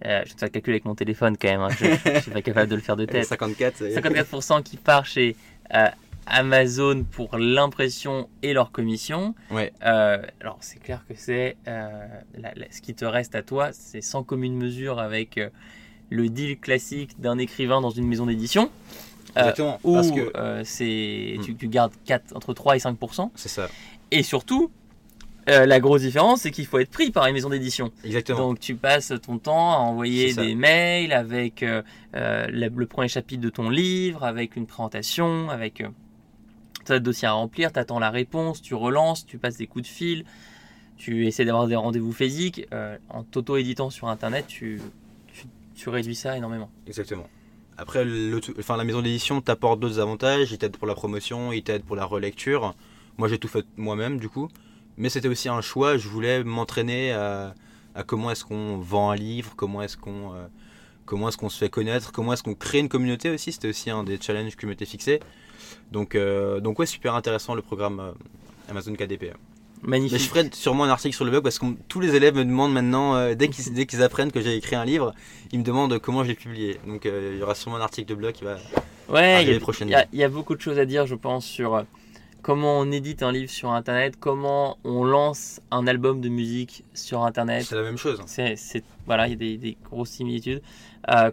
[0.06, 1.60] Euh, je te faire calculer avec mon téléphone quand même.
[1.60, 1.68] hein.
[1.78, 3.24] Je ne suis pas capable de le faire de tête.
[3.26, 3.76] 54.
[3.76, 5.36] c'est- 54% qui part chez
[5.74, 5.86] euh,
[6.30, 9.34] Amazon pour l'impression et leur commission.
[9.50, 9.72] Ouais.
[9.84, 12.06] Euh, alors c'est clair que c'est euh,
[12.70, 15.48] ce qui te reste à toi, c'est sans commune mesure avec euh,
[16.10, 18.70] le deal classique d'un écrivain dans une maison d'édition.
[19.36, 19.78] Exactement.
[19.84, 20.32] Où parce que
[20.64, 21.42] c'est, Hmm.
[21.44, 23.30] tu, tu gardes 4, entre 3 et 5%.
[23.34, 23.68] c'est ça.
[24.10, 24.70] Et surtout,
[25.50, 27.90] euh, la grosse différence, c'est qu'il faut être pris par une maison d'édition.
[28.04, 28.38] Exactement.
[28.40, 31.82] Donc tu passes ton temps à envoyer des mails avec euh,
[32.14, 35.88] le, le premier chapitre de ton livre, avec une présentation, avec euh,
[36.88, 39.84] tu as dossier à remplir, tu attends la réponse, tu relances, tu passes des coups
[39.84, 40.24] de fil,
[40.96, 42.66] tu essaies d'avoir des rendez-vous physiques.
[42.72, 44.80] Euh, en t'auto-éditant sur Internet, tu
[45.86, 46.70] réduis ça énormément.
[46.86, 47.28] Exactement.
[47.76, 48.04] après,
[48.58, 50.50] enfin, la maison d'édition t'apporte d'autres avantages.
[50.52, 52.74] Il t'aide pour la promotion, il t'aide pour la relecture.
[53.16, 54.48] Moi, j'ai tout fait moi-même, du coup.
[54.96, 55.96] Mais c'était aussi un choix.
[55.96, 57.54] Je voulais m'entraîner à,
[58.06, 60.46] comment est-ce qu'on vend un livre, comment est-ce qu'on euh,
[61.04, 63.52] comment est-ce qu'on se fait connaître, comment est-ce qu'on crée une communauté aussi.
[63.52, 65.20] C'était aussi un des challenges que je m'étais fixé.
[65.92, 68.12] Donc, euh, donc ouais, super intéressant le programme euh,
[68.70, 69.32] Amazon KDP.
[69.82, 70.12] Magnifique.
[70.12, 72.44] Mais je ferai sûrement un article sur le blog parce que tous les élèves me
[72.44, 75.14] demandent maintenant, euh, dès qu'ils dès qu'ils apprennent que j'ai écrit un livre,
[75.52, 76.80] ils me demandent comment je l'ai publié.
[76.86, 78.56] Donc il y aura sûrement un article de blog qui va
[79.08, 79.96] ouais, arriver prochainement.
[80.12, 81.84] Il y, a beaucoup de choses à dire, je pense, sur
[82.42, 87.22] comment on édite un livre sur Internet, comment on lance un album de musique sur
[87.22, 87.64] Internet.
[87.64, 88.20] C'est la même chose.
[88.26, 90.60] C'est, voilà, il y a des, des grosses similitudes.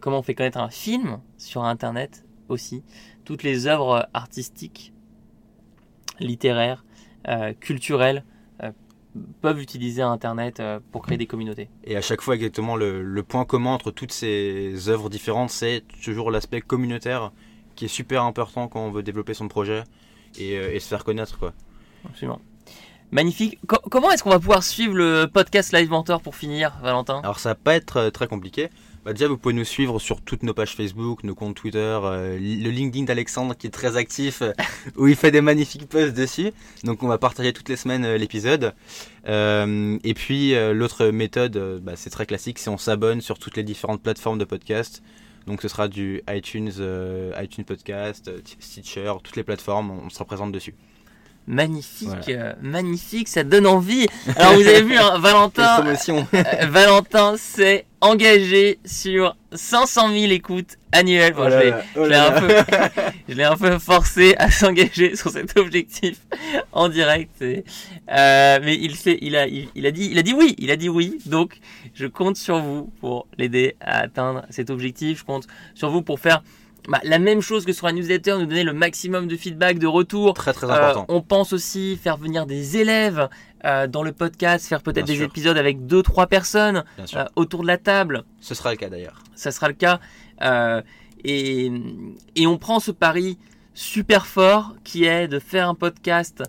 [0.01, 2.83] comment on fait connaître un film sur Internet aussi
[3.25, 4.93] toutes les œuvres artistiques,
[6.19, 6.85] littéraires,
[7.27, 8.23] euh, culturelles
[8.63, 8.71] euh,
[9.41, 11.69] peuvent utiliser Internet euh, pour créer des communautés.
[11.83, 16.31] Et à chaque fois, exactement, le, point commun entre toutes ces œuvres différentes, c'est toujours
[16.31, 17.31] l'aspect communautaire
[17.75, 19.83] qui est super important quand on veut développer son projet
[20.37, 21.37] et, se faire connaître.
[21.37, 21.53] Quoi.
[22.05, 22.39] Absolument.
[23.11, 23.59] Magnifique.
[23.65, 27.19] comment est-ce qu'on va pouvoir suivre le podcast Live Mentor pour finir, Valentin?
[27.23, 28.69] Alors ça va pas être très compliqué.
[29.05, 32.39] Bah, déjà, vous pouvez nous suivre sur toutes nos pages Facebook, nos comptes Twitter, euh,
[32.39, 34.51] le LinkedIn d'Alexandre qui est très actif, euh,
[34.97, 36.51] où il fait des magnifiques posts dessus.
[36.83, 38.73] Donc, on va partager toutes les semaines euh, l'épisode.
[39.27, 44.01] et puis, l'autre méthode, bah, c'est très classique, c'est on s'abonne sur toutes les différentes
[44.01, 45.03] plateformes de podcast.
[45.45, 46.71] Donc, ce sera du iTunes,
[47.39, 50.73] iTunes Podcast, Stitcher, toutes les plateformes, on sera présente dessus.
[51.47, 54.07] Magnifique, euh, magnifique, ça donne envie.
[54.35, 61.35] Alors vous avez vu, hein, Valentin, euh, Valentin s'est engagé sur 500 000 écoutes annuelles.
[61.37, 62.01] Oh je
[63.33, 66.17] l'ai un, peu forcé à s'engager sur cet objectif
[66.71, 67.39] en direct.
[67.41, 70.75] Euh, mais il, fait, il, a, il, a dit, il a dit oui, il a
[70.75, 71.19] dit oui.
[71.27, 71.59] Donc
[71.93, 75.19] je compte sur vous pour l'aider à atteindre cet objectif.
[75.19, 76.41] Je compte sur vous pour faire
[76.87, 79.87] bah, la même chose que sur la newsletter, nous donner le maximum de feedback, de
[79.87, 80.33] retour.
[80.33, 81.01] Très très important.
[81.01, 83.29] Euh, on pense aussi faire venir des élèves
[83.65, 86.83] euh, dans le podcast, faire peut-être des épisodes avec deux trois personnes
[87.15, 88.23] euh, autour de la table.
[88.39, 89.23] Ce sera le cas d'ailleurs.
[89.35, 89.99] Ça sera le cas.
[91.27, 91.71] Et,
[92.35, 93.39] et, on prend ce pari
[93.73, 96.43] super fort qui est de faire un podcast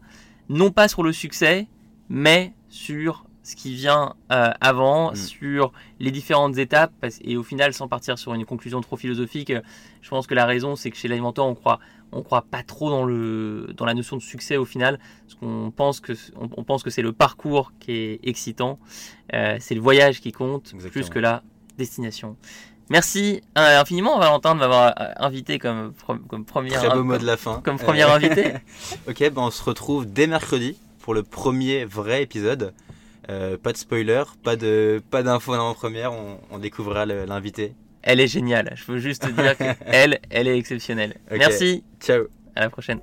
[0.51, 1.67] non pas sur le succès,
[2.11, 5.17] mais sur ce qui vient euh, avant, mm.
[5.17, 9.61] sur les différentes étapes, et au final, sans partir sur une conclusion trop philosophique, euh,
[10.03, 11.79] je pense que la raison, c'est que chez l'alimenteur, on croit,
[12.11, 15.71] on croit pas trop dans, le, dans la notion de succès au final, parce qu'on
[15.71, 18.81] pense que, on, pense que c'est le parcours qui est excitant,
[19.33, 21.45] euh, c'est le voyage qui compte, plus que la
[21.79, 22.37] destination.
[22.91, 25.93] Merci infiniment Valentin de m'avoir invité comme,
[26.29, 27.61] comme première Très beau mot de la fin.
[27.65, 28.55] Comme première invité.
[29.09, 32.73] ok, ben on se retrouve dès mercredi pour le premier vrai épisode.
[33.29, 36.13] Euh, pas de spoiler, pas de pas d'infos en première,
[36.51, 37.75] on, découvrira l'invité.
[38.03, 38.73] Elle est géniale.
[38.77, 41.17] Je veux juste te dire qu'elle, elle est exceptionnelle.
[41.31, 41.83] Merci.
[42.01, 42.27] Ciao.
[42.55, 43.01] À la prochaine.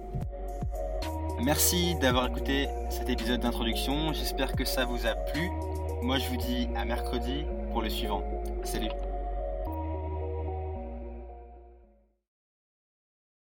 [1.41, 4.13] Merci d'avoir écouté cet épisode d'introduction.
[4.13, 5.49] J'espère que ça vous a plu.
[6.01, 8.23] Moi, je vous dis à mercredi pour le suivant.
[8.63, 8.89] Salut.